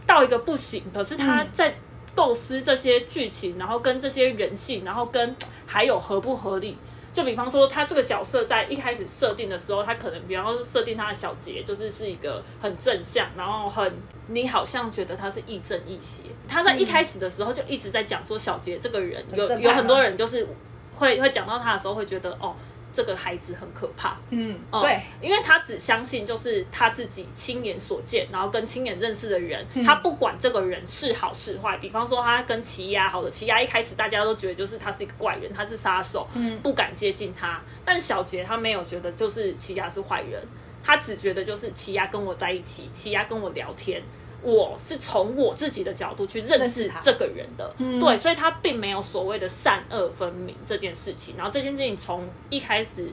[0.07, 0.83] 到一个不行。
[0.95, 1.75] 可是他嗯在
[2.15, 6.79] 构思这些剧情，然后跟这些人性，然后跟还有合不合理。
[7.15, 13.95] 就比方说，他这个角色在一开始设定的时候，他可能比方说设定他的小杰就是是一个很正向，然后很
[14.27, 16.25] 你好像觉得他是亦正亦邪。
[16.49, 20.49] 他在一开始的时候就一直在讲说小杰这个人有有很多人就是
[20.97, 22.57] 会会讲到他的时候会觉得哦，
[22.95, 24.17] 这个孩子很可怕。
[24.31, 31.77] 嗯，嗯对，因为他只相信就是他自己亲眼所见，然后跟亲眼认识的人，嗯他不管这个人是好是坏。
[31.79, 37.61] 比方说他跟奇亚好的，奇亚一开始大家都觉得就是他是一个怪人，他是杀手，嗯不敢接近他。
[37.85, 40.41] 但小杰他没有觉得就是奇亚是坏人，
[40.83, 44.01] 他只觉得就是奇亚跟我在一起，奇亚跟我聊天。
[44.45, 51.35] 我是从我自己的角度去认认识他识这个人的，对，所以他并没有所谓的善恶分明这件事情。
[51.37, 53.11] 然后这件事情从一开始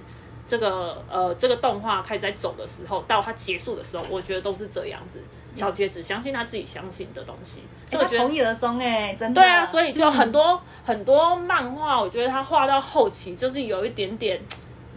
[0.47, 5.21] 这个呃这个动画开始在走的时候，到他结束的时候，我觉得都是这样子。
[5.53, 9.41] 小杰只相信他自己相信的东西，所以我觉得他从一而终哎，真的。
[9.41, 14.39] 对啊，所以就很多、很多漫画，我觉得他画到后期就是有一点点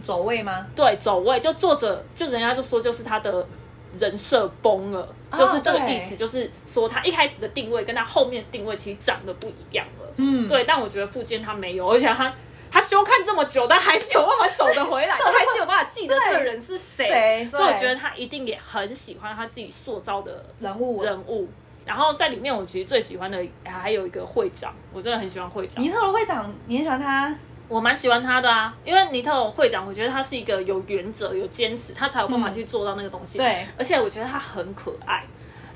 [0.05, 0.65] 走位吗？
[0.73, 3.45] 对走位，就作者就人家就说就是他的
[3.97, 10.13] 人设崩了，哦就是这个意思，就是说他一开始的定位跟他后面的定位其实长得不一样了。
[10.17, 12.33] 嗯，对，但我觉得富坚他没有，而且他
[12.71, 21.47] 他休看这么久，但还是有办法走得回来， 他还是有办法记得这个人是谁，所以我觉得他一定也很喜欢他自己塑造的人物人物。
[21.85, 27.35] 然后在里面，我其实最喜欢的还有一个会长，我真的很喜欢会长尼，特罗会长，你很喜欢他？
[27.67, 33.37] 我蛮喜欢他的啊，因为尼特会长，我觉得他是一个有原则、有坚持，他才有办法去做到那个东西。
[33.37, 35.23] 对，而且我觉得他很可爱。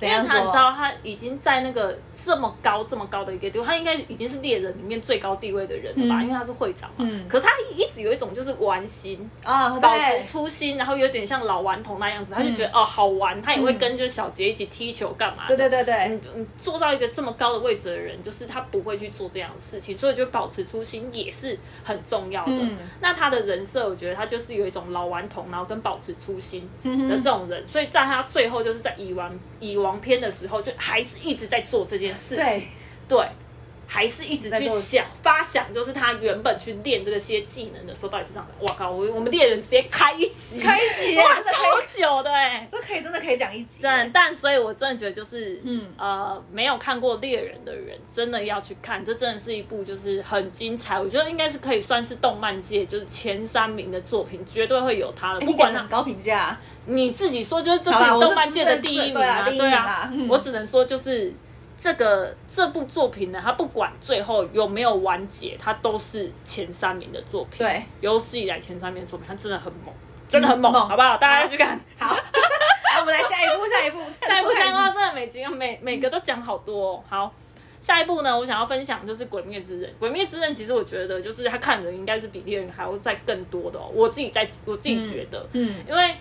[0.07, 6.19] 因为怎样说他你知道他已经在那个这么高这么高的一个地位，他应该已经是猎人里面最高地位的人了吧？
[6.19, 6.95] 嗯因为他是会长嘛。
[6.99, 15.55] 嗯可是他一直有一种就是玩心，啊，保持对，初心，然后有点像老顽童那样子，他就觉得、哦好玩，他也会跟就是小杰一起踢球干嘛的。
[15.55, 22.51] 对对对对，你你做到一个这么高的位置的人，就是他不会去做这样的事情，所以就保持初心也是很重要的。
[22.51, 32.43] 嗯那他的人设，我觉得他就是有一种老顽童，然后跟保持初心嗯的这种人，所以在他最后就是在蚁王蚁王篇的时候，就还是一直在做这件事情。
[32.43, 32.67] 对，
[33.07, 33.27] 对，
[33.91, 38.63] 还是一直去想发想，就是他原本去练这些技能的时候，到底是这样的。
[38.63, 42.67] 哇靠，我我们猎人直接开一集，开一集哇，超久的哎。
[42.71, 43.81] 这可以真的可以讲一集。
[43.81, 61.33] 真，但所以我真的觉得就是，嗯呃，没有看过猎人的人，真的要去看，这真的是一部就是很精彩，我觉得应该是可以算是动漫界就是前三名的作品，绝对会有他的，哎不管高评价，你自己说，就是这是动漫界的第一名对啊对啊嗯我只能说就是
[61.79, 67.59] 这个这部作品呢，它不管最后有没有完结，它都是前三名的作品。
[67.59, 69.93] 对，有史以来前三名的作品，它真的很猛，
[70.27, 71.15] 真的很猛，嗯猛好不好？
[71.15, 71.79] 大家要去看。
[71.97, 77.03] 好，好，我们来下一步，下一步，下一部 相关真的每集每每个都讲好多、哦。
[77.07, 77.33] 好，
[77.79, 79.89] 下一步呢，我想要分享就是《鬼灭之刃》。
[79.99, 83.89] 《鬼灭之刃》其实我觉得就是他看的人应该是比猎人还要再更多的哦。
[83.93, 86.15] 我自己在我自己觉得，嗯，因为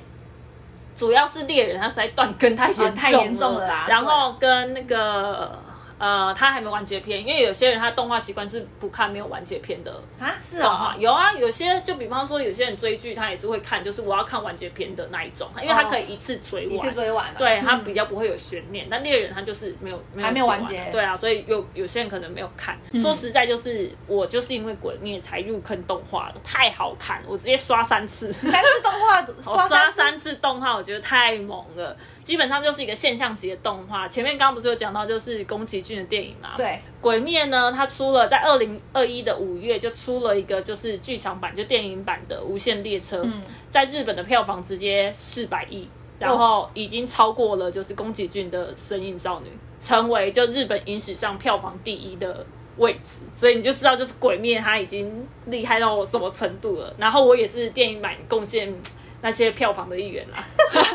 [0.98, 5.56] 主要是猎人他实在断根太严重了，啊太严重了啦然后跟那个。
[5.98, 10.92] 呃，他还没完结篇，因为有些人他动画习惯是不看没有完结篇的啊，是动画。
[10.92, 16.74] 哦，有啊，有些就比方说有些人追剧，他也是会看，就是我要看完结篇的那一种，因为他可以一次追完。
[16.74, 22.78] 一次追完，对他嗯比较不会有悬念，但猎人他就是没有没有还没有完结对啊，所以有有些人可能没有看。
[22.94, 28.32] 说实在，就是我就是因为鬼灭才入坑动画的，太好看了，我直接刷三次。
[28.32, 31.96] 三次动画 刷三三次动画，我觉得太猛了。
[32.22, 34.06] 基本上就是一个现象级的动画。
[34.08, 36.56] 前面刚刚不是有讲到，就是宫崎骏的电影嘛？。
[36.56, 45.88] 对，鬼灭呢，它出了在二零二一的五月就出了一个就是剧场版，就电影版的《无限列车》，嗯在日本的票房直接四百亿，
[46.18, 49.48] 然后已经超过了就是宫崎骏的《神隐少女》，
[49.86, 52.44] 成为就日本影史上票房第一的
[52.78, 56.94] 位置，所以你就知道就是鬼灭它已经厉害到什么程度了。
[56.96, 58.72] 然后我也是电影版贡献
[59.20, 60.38] 那些票房的一员啦，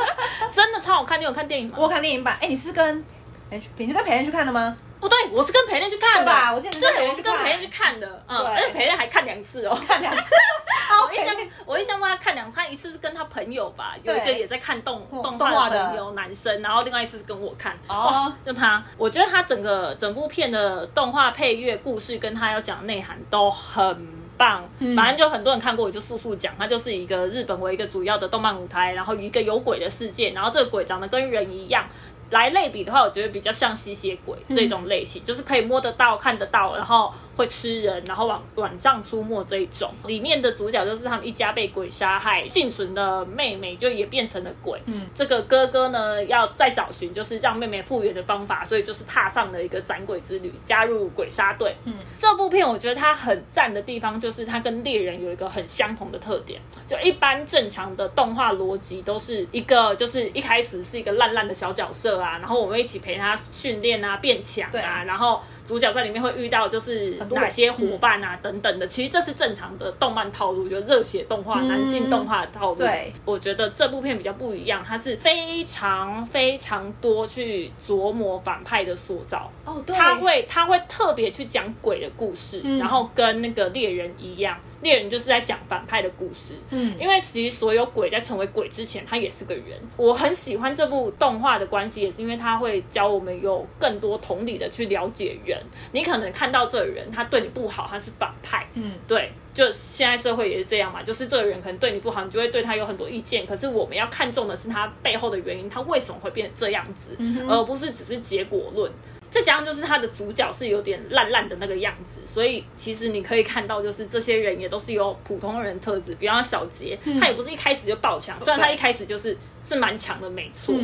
[0.52, 1.20] 真的超好看。
[1.20, 1.76] 你有看电影吗？
[1.78, 3.04] 我有看电影版，哎，你是跟
[3.52, 4.76] 哎你是跟培仁去看的吗？
[5.00, 6.54] 不对，我是跟陪练去看的，吧？
[6.54, 9.78] 我记得你是跟对，我是跟陪练去看的，嗯，而且陪练还看两次哦。
[9.86, 10.24] 看两次，
[11.10, 15.60] 我印象我印象中他看两次，他一次是跟他朋友吧，有一个也在看动哦动动画的。
[15.60, 17.78] 画的朋友男生，然后另外一次是跟我看。
[17.90, 17.96] 哦。
[17.96, 24.08] 哇，就他，我觉得他整个整部片的动画配乐、故事跟他要讲的内涵都很
[24.38, 24.68] 棒。
[24.80, 31.86] 嗯反正就很多人看过，我就速速讲，它就是一个日本为一个主要的动漫舞台，然后一个有鬼的世界，然后这个鬼长得跟人一样。
[32.34, 39.92] 来类比的话，我觉得比较像吸血鬼这种类型，就是可以摸得到、看得到，然后会吃人，然后晚晚上出没这一种。
[40.08, 44.82] 里面的主角就是他们一家被鬼杀害，幸存的妹妹就也变成了鬼。
[44.88, 51.76] 嗯这个哥哥呢要再找寻就是让妹妹复原的方法，所以就是踏上了一个斩鬼之旅，加入鬼杀队。
[51.86, 72.76] 嗯，这部片我觉得它很赞的地方就是它跟猎人有一个很相同的特点，就一般正常的动画逻辑都是一个就是一开始是一个烂烂的小角色啊，然后我们一起陪他训练啊、变强啊，然后主角在里面会遇到就是哪些伙伴啊、等等的，其实这是正常的动漫套路，就热血动画、男性动画的套路。
[72.76, 79.52] 对，我觉得这部片比较不一样，它是非常非常多去琢磨反派的塑造。
[79.66, 86.56] 哦，对，他会他会特别去讲鬼的故事，嗯然后跟那个猎人一样，猎人就是在讲反派的故事。
[86.70, 89.64] 嗯因为其实所有鬼在成为鬼之前，他也是个人。
[89.98, 95.60] 我很喜欢这部动画的关系，也是因为他会教我们有更多同理的去了解人。
[95.92, 103.46] 你可能看到这个人，他对你不好，他是反派，嗯对，就现在社会也是这样嘛，就是这个人可能对你不好，你就会对他有很多意见。
[103.46, 107.18] 可是我们要看重的是他背后的原因，他为什么会变成这样子，
[107.48, 108.92] 而不是只是结果论。
[109.34, 116.14] 再加上就是他的主角是有点烂烂的那个样子，所以其实你可以看到，就是这些人也都是有普通人特质。
[116.16, 120.76] 比方小杰，他也不是一开始就爆强，虽然他一开始就是是蛮强的，没错，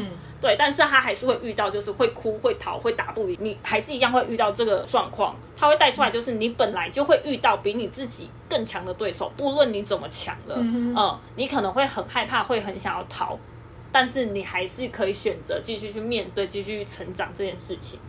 [0.41, 5.35] 对，但是他还是会遇到，就是会哭、会逃、会打不赢，你还是一样会遇到这个状况。
[5.55, 13.37] 他会带出来，就是你本来就会遇到比你自己更强的对手，不论你怎么强了，嗯，你可能会很害怕，会很想要逃，
[13.91, 17.99] 但是你还是可以选择继续去面对，继续成长这件事情。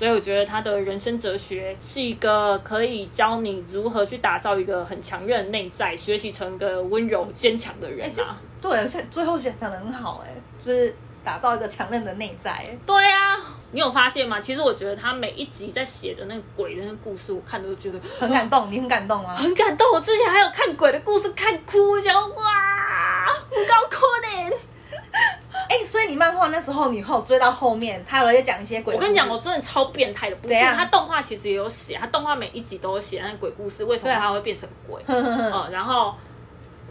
[0.00, 8.40] 所以我觉得他的人生哲学是一个可以教你如何去打造一个很强韧的内在，学习成一个温柔坚强的人啊。
[8.62, 10.32] 对，而且最后讲讲的很好，哎，
[10.64, 12.66] 就是打造一个强韧的内在。
[12.86, 13.36] 对啊，
[13.72, 14.40] 你有发现吗？
[14.40, 18.72] 其实我觉得他每一集在写的那个鬼的那个故事，我看都觉得很感动。
[18.72, 19.34] 你很感动吗？
[19.34, 19.86] 很感动。
[19.92, 24.50] 我之前还有看鬼的故事，看哭，想哇，不高可怜。
[25.70, 28.92] 哎，所以你漫画那时候，你后追到后面，他有在讲一些鬼。
[28.92, 35.00] 我跟你讲，我真的超变态的，不是他动画其实也有写，他动画每一集都有写那鬼故事，为什么 他会变成鬼？
[35.06, 36.12] 嗯， 然后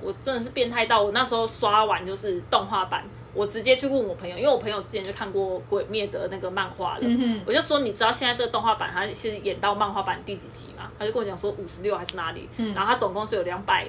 [0.01, 3.03] 我真的是变态到我那时候刷完就是动画版，
[3.33, 6.99] 我直接去问我朋友，因为我朋友之前就看过《鬼灭》的那个漫画了，
[7.45, 10.89] 我就说你知道现在这个动画版它是演到漫画版第几集吗？
[10.97, 13.85] 他就跟我讲说五十六还是哪里，然后他总共是有两百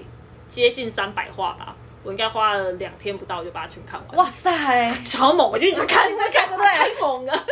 [0.49, 1.76] 接近三百话吧。
[2.03, 4.16] 我应该花了两天不到就把它全看完。
[4.16, 5.51] 哇塞，超猛！
[5.51, 6.66] 我就一直看，你在看对不对？
[6.72, 7.44] 太猛了，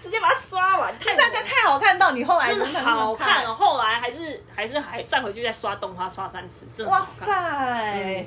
[0.00, 0.98] 直接把它刷完。
[0.98, 3.54] 太太太好看到你后来真的好看哦。
[3.54, 6.92] 后来还是还是还再回去再刷动画刷三次，真的。
[6.92, 8.26] 哇塞！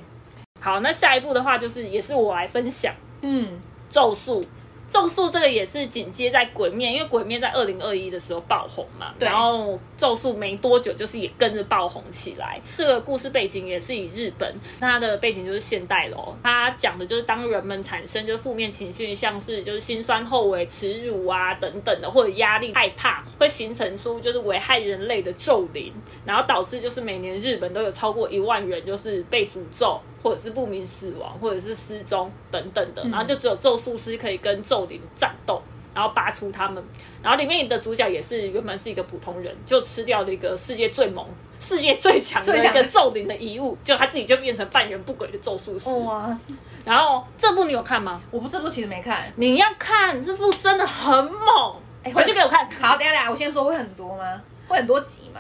[0.59, 2.93] 好，那下一步的话就是也是我来分享。
[3.21, 3.59] 嗯，
[3.89, 4.43] 咒术。
[4.89, 12.59] 咒术这个也是紧接在鬼面，因为鬼面在二零二一的时候爆红嘛，然后咒术没多久就是也跟着爆红起来。
[12.75, 16.37] 这个故事背景也是以日本，它的背景就是现代咯。
[16.41, 25.93] 它讲的就是当人们产生就是负面情绪，像是就是心酸后悔、耻辱啊等等的，或者压力、害怕，会形成出就是危害人类的咒灵，
[26.25, 29.99] 然后导致就是每年日本都有超过一万人就是被诅咒。
[30.27, 35.61] 或者是不明死亡，或者是失踪等等的，然后就只有咒术师可以跟咒灵战斗，
[35.93, 36.83] 然后拔出他们。
[37.23, 41.25] 然后里面的主角也是原本是一个普通人，就吃掉了一个世界最猛、
[41.61, 45.89] 世界最强的一个咒灵的遗物，就他自己就变成半人不鬼的咒术师。
[45.99, 46.37] 哇！
[46.83, 48.21] 然后这部你有看吗？
[48.29, 51.75] 我不这部其实没看，你要看这部真的很猛，
[52.13, 52.69] 回去给我看。
[52.81, 54.41] 好，等下等下，我先说会很多吗？
[54.67, 55.39] 会很多集吗？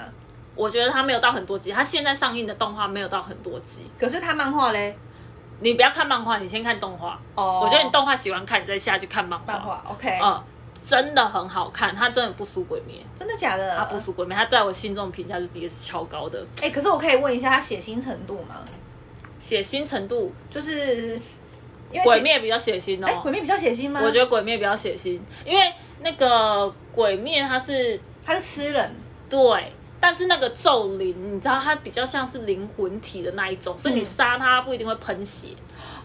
[0.57, 3.89] 我觉得它没有到很多集，它现在上映的动画没有到很多集。
[3.97, 4.97] 可是它漫画嘞，
[5.59, 7.19] 你不要看漫画，你先看动画。
[7.35, 9.53] 哦，我觉得你动画喜欢看，你再下去看漫画。
[9.53, 10.43] 漫画 OK，嗯，
[10.83, 12.95] 真的很好看，它真的不输鬼灭。
[13.17, 13.77] 真的假的？
[13.77, 16.43] 它不输鬼灭，它在我心中评价就是也是超高的。
[16.63, 18.65] 哎，可是我可以问一下，它血腥程度吗？
[19.39, 21.13] 血腥程度就是
[21.91, 23.19] 因为鬼灭比较血腥哦。
[23.21, 24.01] 鬼灭比较血腥吗？
[24.03, 28.95] 我觉得鬼灭比较血腥，因为那个鬼灭它是它是吃人，
[29.29, 29.71] 对。
[29.99, 35.47] 但是那个咒灵，你知道它比较像是灵魂体的那一种，所以你杀它不一定会喷血，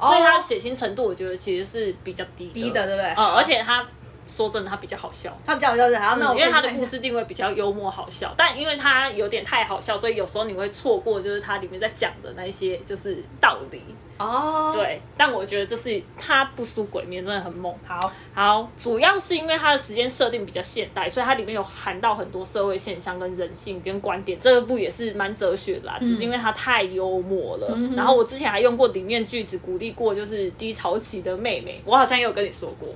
[0.00, 3.10] 所以它的血腥程度我觉得其实是比较低低的，对不对？
[3.14, 3.86] 呃，而且它
[4.26, 13.82] 说真的，他比较好笑，他比较好笑是，然后因为他的故事定位比较幽默好笑，但因为他有点太好笑，所以有时候你会错过就是它里面在讲的那些就是道理。
[14.18, 17.74] 哦，对，但我觉得这是他不输鬼面，真的很猛。
[17.84, 24.38] 好，好，主要是因为它的时间设定比较现代，所以它里面有含到很多社会现象、跟人性、跟观点。
[24.38, 27.76] 这部也是蛮哲学的啦，只是因为它太幽默了。
[27.96, 32.88] 然后我之前还用过里面句子鼓励过，就是低潮期的妹妹，我好像也有跟你说过。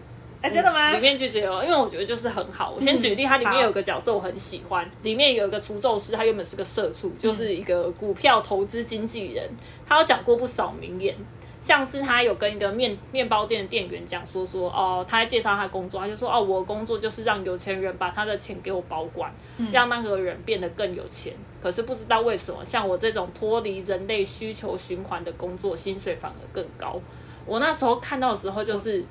[0.46, 0.92] 哎，真的吗？
[0.92, 2.70] 里面就只有，因为我觉得就是很好。
[2.70, 9.50] 我先举例，它里面有个角色我很喜欢，里面有一个除咒师，他原本是个社畜，就是一个股票投资经纪人。
[9.84, 11.16] 他有讲过不少名言，
[11.60, 19.34] 像是他有跟一个面面包店的店员讲说说哦，他在介绍他工作，他就说哦，我的工作就是让有钱人把他的钱给我保管，
[19.72, 21.32] 让那个人变得更有钱。
[21.60, 27.00] 可是不知道为什么，像我这种脱离人类需求循环的工作，薪水反而更高。
[27.44, 29.04] 我那时候看到的时候就是。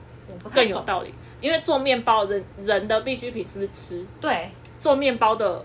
[0.53, 4.05] 更有道理，因为做面包人人的必需品是不是吃？
[4.21, 5.63] 对，做面包的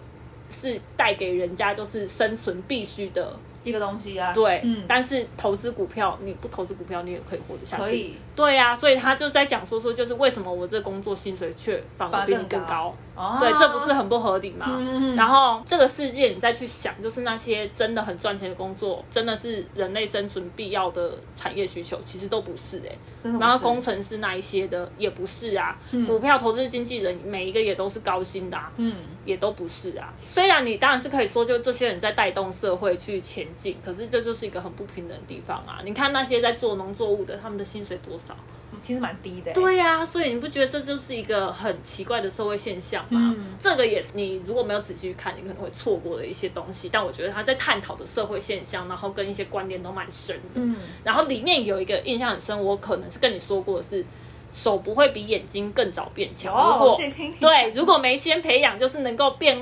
[0.49, 3.37] 是带给人家就是生存必须的。
[3.63, 7.83] 一个东西啊，对，嗯，但是投资股票，你不投资股票，你也可以活得下去。
[7.83, 12.95] 可以，对呀，所以他就在讲说说，就是为什么我这工作薪水却反而比你更高？
[13.15, 14.67] 哦，对，这不是很不合理吗？
[14.79, 22.97] 嗯然后这个世界你再去想，就是那些真的很赚钱的工作，真的是人类生存必要的产业需求，其实都不是哎。
[23.39, 25.77] 然后工程师那一些的也不是啊。
[26.07, 28.73] 股票投资经纪人每一个也都是高薪的啊。
[28.77, 28.95] 嗯。
[29.27, 30.11] 也都不是啊。
[30.25, 35.81] 虽然你当然是可以说，就这些人在带动社会去前进，可是这就是一个很不平等的地方啊。
[35.85, 38.37] 你看那些在做农作物的，他们的薪水多少？
[38.83, 39.53] 其实蛮低的。
[39.53, 43.35] 对呀、所以你不觉得这就是一个很奇怪的社会现象吗？
[43.37, 46.89] 嗯这个也是你如果没有仔细去看，你可能会错过的一些东西。
[46.91, 50.61] 但我觉得他在探讨的社会现象，然后跟一些观点都蛮深的。
[50.61, 54.03] 嗯，然后里面有一个印象很深，我可能是跟你说过的是，
[54.51, 56.55] 手不会比眼睛更早变强。
[56.55, 57.01] 哦如果
[57.41, 59.61] 对，如果没先培养，就是能够辨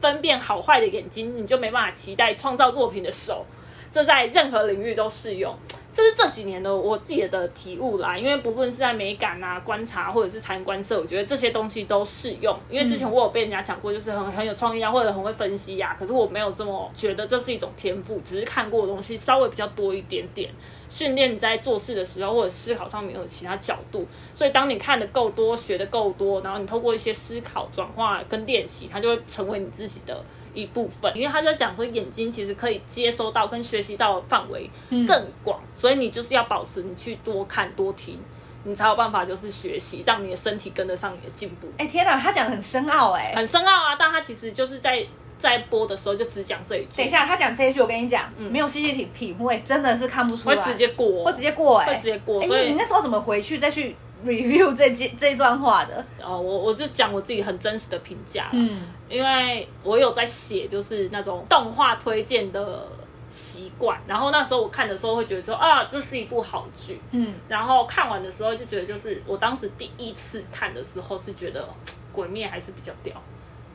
[0.00, 3.46] 分辨好坏的眼睛，你就没办法期待创造作品的手。
[3.90, 5.56] 这在任何领域都适用，
[5.98, 8.16] 这是这几年的我自己的体悟啦。
[8.16, 12.56] 因为不论是在美感啊、观察或者是察言观色，我觉得这些东西都适用。
[12.70, 20.48] 因为之前我有被人家讲过，就是很很有创意啊，或者很会分析呀、可是我没有这么觉得这是一种天赋，只是看过的东西稍微比较多一点点。
[20.88, 30.24] 训练你在做事的时候或者思考上面有其他角度，所以当你看的够多、学的够多，然后你透过一些思考转化跟练习，它就会成为你自己的
[30.54, 31.10] 一部分。
[31.16, 34.70] 因为他在讲说，眼睛其实可以接收到跟学习到的范围
[35.06, 38.18] 更广，所以你就是要保持你去多看多听，
[38.64, 41.68] 你才有办法就是学习，让你的身体跟得上你的进步。
[41.78, 45.06] 哎、天哪，他讲的很深奥哎、很深奥啊，但他其实就是在
[45.38, 53.94] 在播的时候就只讲这一句，等一下，他讲这一句，我跟你讲，没有细细品品味，真的是看不出来，会直接过，会直接过哎、会直接过，哎、所以你你那时候怎么回去再去
[54.24, 56.04] review 这这这段话的？
[56.22, 62.86] 哦，我我就讲我自己很真实的评价啦，嗯，因为我有在写就是那种动画推荐的
[63.30, 71.62] 习惯，然后那时候我看的时候会觉得说啊，这是一部好剧，嗯，然后看完的时候就觉得就是我当时第一次看的时候是觉得
[72.12, 73.14] 《鬼灭》还是比较屌，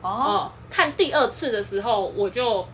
[0.02, 2.66] 哦，哦、看第二次的时候我就。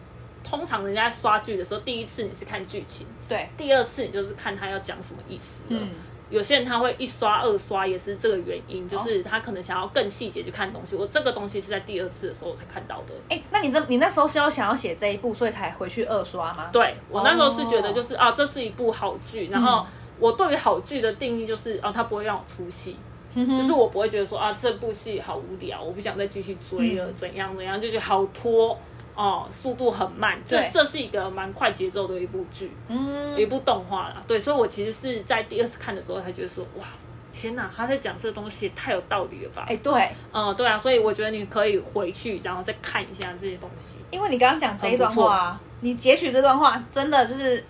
[0.42, 5.78] 通常人家刷剧的时候，第一次你是看剧情，对，第二次你就是看他要讲什么意思了。
[5.78, 5.90] 嗯，
[6.30, 10.96] 有些人他会一刷二刷，也是这个原因，就是他可能想要更细节去看东西。
[10.96, 13.12] 我这个东西是在第二次的时候我才看到的。
[13.28, 16.70] 哎、那你这你那时候是要想要写这一部，所以才回去二刷吗？
[16.72, 19.84] 对我那时候是觉得就是、啊，这是一部好剧，然后
[20.18, 22.96] 我对于好剧的定义就是啊，它不会让我出戏。
[23.32, 28.76] 就是我不会觉得说啊，这部戏好无聊，我不想再继续追了，怎样怎样，就觉得好拖
[29.14, 30.38] 哦，速度很慢。
[30.44, 32.70] 这这是一个蛮快节奏的一部剧。
[32.88, 36.86] 嗯，一部动画啦，对，所以我其实是在第二次看的时候才觉得说，哇，
[37.32, 39.64] 天哪，他在讲这个东西也太有道理了吧？
[39.68, 43.98] 哎、对，嗯，对啊，所以我觉得你可以回去，然后再看一下这些东西。
[44.10, 47.64] 因为你刚刚讲这一段话、啊，你截取这段话，真的就是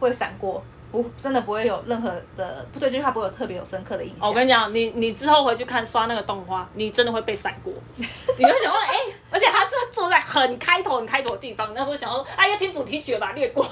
[0.00, 4.28] 会闪过，不，真的不会有任何的不对这句话不会有特别有深刻的印象。
[4.28, 8.94] 我跟你讲，你你之后回去看刷那个动画，你真的会被闪过， 你会想说，哎、
[9.30, 13.66] 而且他是坐在很开头、很开头的地方，那时候想说，哎，呀听主题曲吧，略过。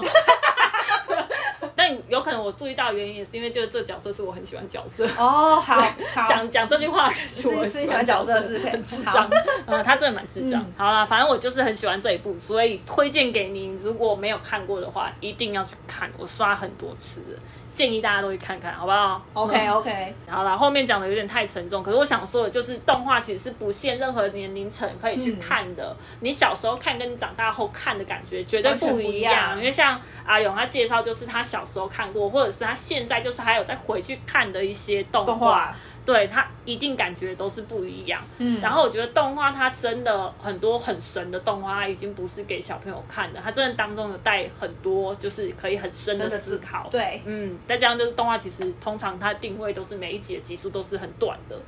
[2.39, 5.05] 我注意到原因也是因为就是这角色是我很喜欢角色。
[5.17, 9.27] 哦，好，好，讲讲这句话是我很喜欢角色是很智障，
[9.65, 10.65] 嗯，他真的蛮智障。
[10.77, 13.71] 好啦，反正我就是很喜欢这一部，所以推荐给你。
[13.81, 17.39] 如果没有看过的话，一定要去看，我刷很多次了，
[17.71, 19.71] 建议大家都去看看，好不好？OK 嗯。
[19.71, 25.95] OK，好了，后面讲的有点太沉重，可是我想说的就是，动画其实是不限任何年龄层可以去看的。
[26.19, 29.57] 你小时候看跟你长大后看的感觉绝对不一一样。
[29.57, 35.75] 因为像阿勇他介绍，就是他小时候看过，或者是他现在就是还有再回去看的一些动画，动画
[36.11, 38.21] 对他一定感觉都是不一样。
[38.39, 46.89] 嗯然后我觉得动画它真的很多很神的动画，它已经不是给小朋友看的，它真的当中有带很多就是可以很深的思考。
[46.91, 51.59] 对，嗯，再加上就是动画，其实通常它的定位都是每一集的集数都是很短的，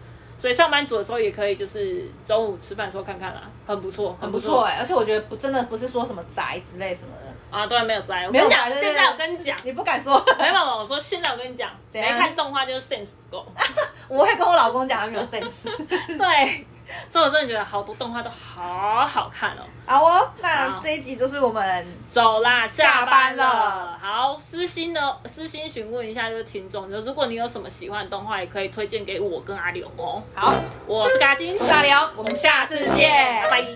[0.44, 7.66] 所以上班族的时候也可以就是中午吃饭的时候看看啦，很不错，很不错哎、而且我觉得不真的不是说什么宅之类什么的，啊。
[7.66, 13.48] 对，没有宅，我没有跟你讲，现在我跟你讲，你不敢说，没办法，我说现在我跟你讲，没看动画就是 sense 不够，
[14.10, 15.64] 我会跟我老公讲他没有 sense。
[16.18, 16.68] 对，
[17.10, 19.64] 所以我真的觉得好多动画都好好看哦。
[19.86, 23.98] 好哦，那好这一集就是我们走啦，下下班了。
[24.02, 30.24] 好，私心的私心询问一下，就是听众，就如果你有什么喜欢的动画，也可以推荐给我跟阿刘哦。
[30.34, 30.54] 好，
[30.86, 33.68] 我是嘎金，我是阿刘，我们下次见，拜拜。